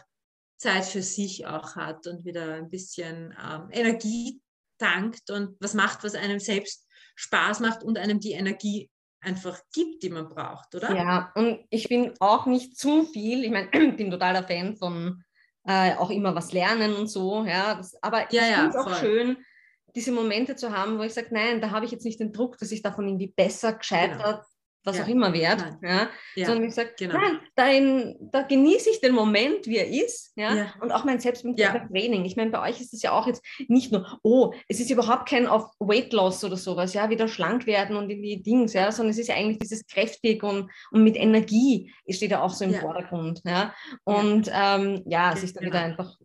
[0.57, 4.41] Zeit für sich auch hat und wieder ein bisschen ähm, Energie
[4.77, 8.89] tankt und was macht, was einem selbst Spaß macht und einem die Energie
[9.21, 10.93] einfach gibt, die man braucht, oder?
[10.95, 15.23] Ja, und ich bin auch nicht zu viel, ich meine, ich bin totaler Fan von
[15.65, 18.89] äh, auch immer was lernen und so, ja, das, aber ich ja, finde es auch
[18.89, 18.95] voll.
[18.95, 19.37] schön,
[19.95, 22.57] diese Momente zu haben, wo ich sage, nein, da habe ich jetzt nicht den Druck,
[22.57, 24.39] dass ich davon irgendwie besser, gescheiter, genau
[24.83, 25.03] was ja.
[25.03, 26.45] auch immer wert, ja, ja.
[26.45, 27.17] sondern ich sage, genau.
[27.17, 30.73] nein, dahin, da genieße ich den Moment, wie er ist, ja, ja.
[30.81, 32.25] und auch mein selbstbewusstes Training.
[32.25, 35.29] Ich meine, bei euch ist es ja auch jetzt nicht nur, oh, es ist überhaupt
[35.29, 39.11] kein auf Weight Loss oder sowas, ja, wieder schlank werden und die Dings, ja, sondern
[39.11, 42.73] es ist ja eigentlich dieses kräftig und, und mit Energie steht ja auch so im
[42.73, 43.73] Vordergrund, ja,
[44.03, 45.91] und ähm, ja, sich dann wieder genau.
[45.91, 46.17] einfach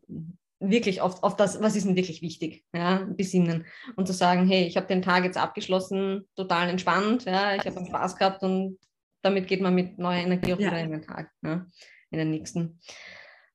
[0.61, 4.67] wirklich auf, auf das, was ist denn wirklich wichtig, ja, besinnen und zu sagen, hey,
[4.67, 8.79] ich habe den Tag jetzt abgeschlossen, total entspannt, ja, ich habe Spaß gehabt und
[9.23, 10.69] damit geht man mit neuer Energie auch ja.
[10.69, 11.67] wieder in den Tag, ja,
[12.11, 12.81] in den nächsten.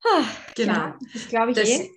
[0.03, 0.23] Ah,
[0.55, 0.73] genau.
[0.73, 1.89] Ja, das glaube ich das, eh.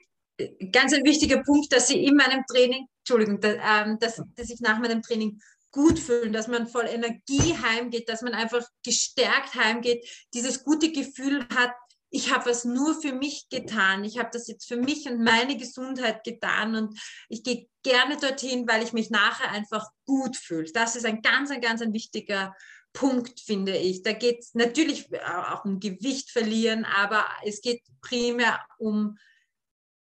[0.71, 4.61] Ganz ein wichtiger Punkt, dass Sie in meinem Training, Entschuldigung, dass, ähm, dass, dass ich
[4.61, 5.41] nach meinem Training
[5.71, 11.47] gut fühlen, dass man voll Energie heimgeht, dass man einfach gestärkt heimgeht, dieses gute Gefühl
[11.55, 11.73] hat,
[12.17, 14.03] ich habe was nur für mich getan.
[14.03, 16.99] Ich habe das jetzt für mich und meine Gesundheit getan und
[17.29, 20.71] ich gehe gerne dorthin, weil ich mich nachher einfach gut fühle.
[20.73, 22.57] Das ist ein ganz, ein ganz ein wichtiger
[22.95, 24.03] Punkt, finde ich.
[24.03, 29.19] Da geht es natürlich auch um Gewicht verlieren, aber es geht primär um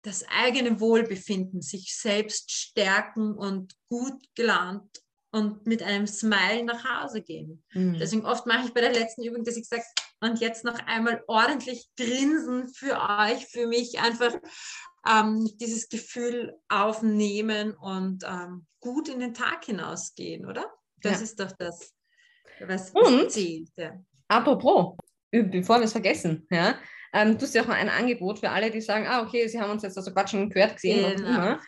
[0.03, 5.03] das eigene Wohlbefinden, sich selbst stärken und gut gelaunt
[5.33, 7.65] und mit einem Smile nach Hause gehen.
[7.73, 7.99] Mhm.
[7.99, 9.83] Deswegen oft mache ich bei der letzten Übung, dass ich sage,
[10.25, 14.35] und jetzt noch einmal ordentlich grinsen für euch, für mich einfach
[15.07, 20.65] ähm, dieses Gefühl aufnehmen und ähm, gut in den Tag hinausgehen, oder?
[21.03, 21.25] Das ja.
[21.25, 21.93] ist doch das,
[22.61, 23.69] was und, zählt.
[23.77, 23.93] Ja.
[24.29, 24.97] Apropos,
[25.31, 26.79] bevor wir es vergessen, ja,
[27.13, 29.61] ähm, du hast ja auch mal ein Angebot für alle, die sagen, ah, okay, sie
[29.61, 31.53] haben uns jetzt also quatschen gehört, gesehen genau.
[31.53, 31.61] und.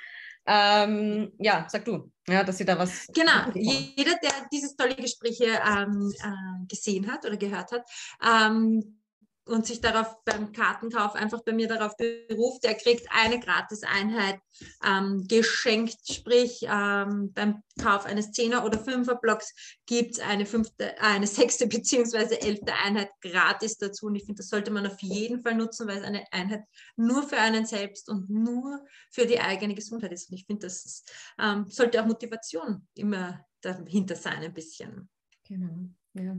[0.49, 3.07] Ähm, ja, sag du, ja, dass sie da was.
[3.14, 7.89] Genau, jeder, der dieses tolle Gespräch hier ähm, äh, gesehen hat oder gehört hat,
[8.22, 9.01] ähm,
[9.47, 14.40] und sich darauf beim Kartenkauf einfach bei mir darauf beruft, der kriegt eine Gratiseinheit
[14.84, 15.97] ähm, geschenkt.
[16.11, 19.55] Sprich, ähm, beim Kauf eines Zehner- oder Fünfer-Blocks
[19.86, 24.07] gibt es eine, fünfte, eine sechste beziehungsweise elfte Einheit gratis dazu.
[24.07, 26.64] Und ich finde, das sollte man auf jeden Fall nutzen, weil es eine Einheit
[26.97, 30.28] nur für einen selbst und nur für die eigene Gesundheit ist.
[30.28, 35.09] Und ich finde, das ist, ähm, sollte auch Motivation immer dahinter sein, ein bisschen.
[35.44, 36.36] Genau, ja.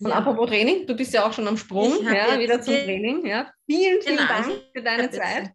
[0.00, 0.16] Und ja.
[0.16, 3.26] apropos Training, du bist ja auch schon am Sprung, ja, wieder zum Training.
[3.26, 3.52] Ja.
[3.66, 4.28] Vielen, vielen genau.
[4.28, 5.52] Dank für deine Zeit.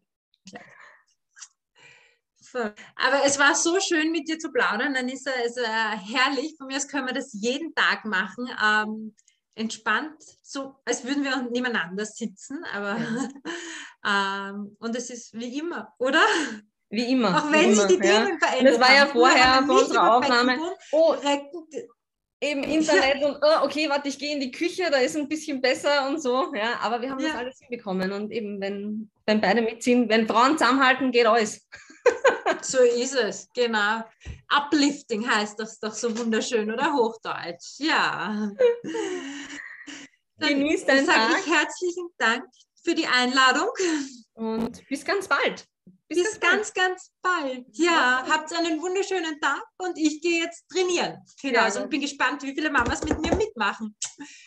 [2.95, 4.93] Aber es war so schön, mit dir zu plaudern.
[4.93, 6.55] Dann ist es äh, herrlich.
[6.57, 8.49] Von mir aus können wir das jeden Tag machen.
[8.63, 9.13] Ähm,
[9.55, 12.63] entspannt, so als würden wir nebeneinander sitzen.
[12.73, 12.97] Aber
[14.05, 16.23] ähm, und es ist wie immer, oder?
[16.89, 17.37] Wie immer.
[17.37, 18.47] Auch wenn sich die Themen ja.
[18.47, 18.73] verändern.
[18.73, 20.59] Das war ja vorher vor unserer Aufnahme.
[20.91, 21.15] Oh,
[22.45, 23.27] eben Internet ja.
[23.27, 26.21] und oh, okay, warte, ich gehe in die Küche, da ist ein bisschen besser und
[26.21, 26.53] so.
[26.55, 27.29] Ja, aber wir haben ja.
[27.29, 31.67] das alles hinbekommen und eben, wenn, wenn beide mitziehen, wenn Frauen zusammenhalten, geht alles.
[32.61, 34.03] So ist es, genau.
[34.49, 37.79] Uplifting heißt das doch so wunderschön, oder Hochdeutsch?
[37.79, 38.51] Ja.
[40.39, 42.45] Genieß deinen sage Tag ich herzlichen Dank
[42.83, 43.69] für die Einladung.
[44.33, 45.65] und bis ganz bald.
[46.07, 47.65] Bis, ganz, ganz bald.
[47.73, 51.17] Ja, habt einen wunderschönen Tag und ich gehe jetzt trainieren.
[51.41, 51.63] Genau, Ja.
[51.63, 53.95] also ich bin gespannt, wie viele Mamas mit mir mitmachen.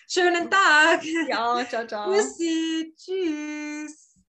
[0.09, 1.03] Schönen Tag.
[1.29, 2.13] Ja, ciao, ciao.
[2.13, 2.95] Bussi.
[2.97, 4.08] Tschüss.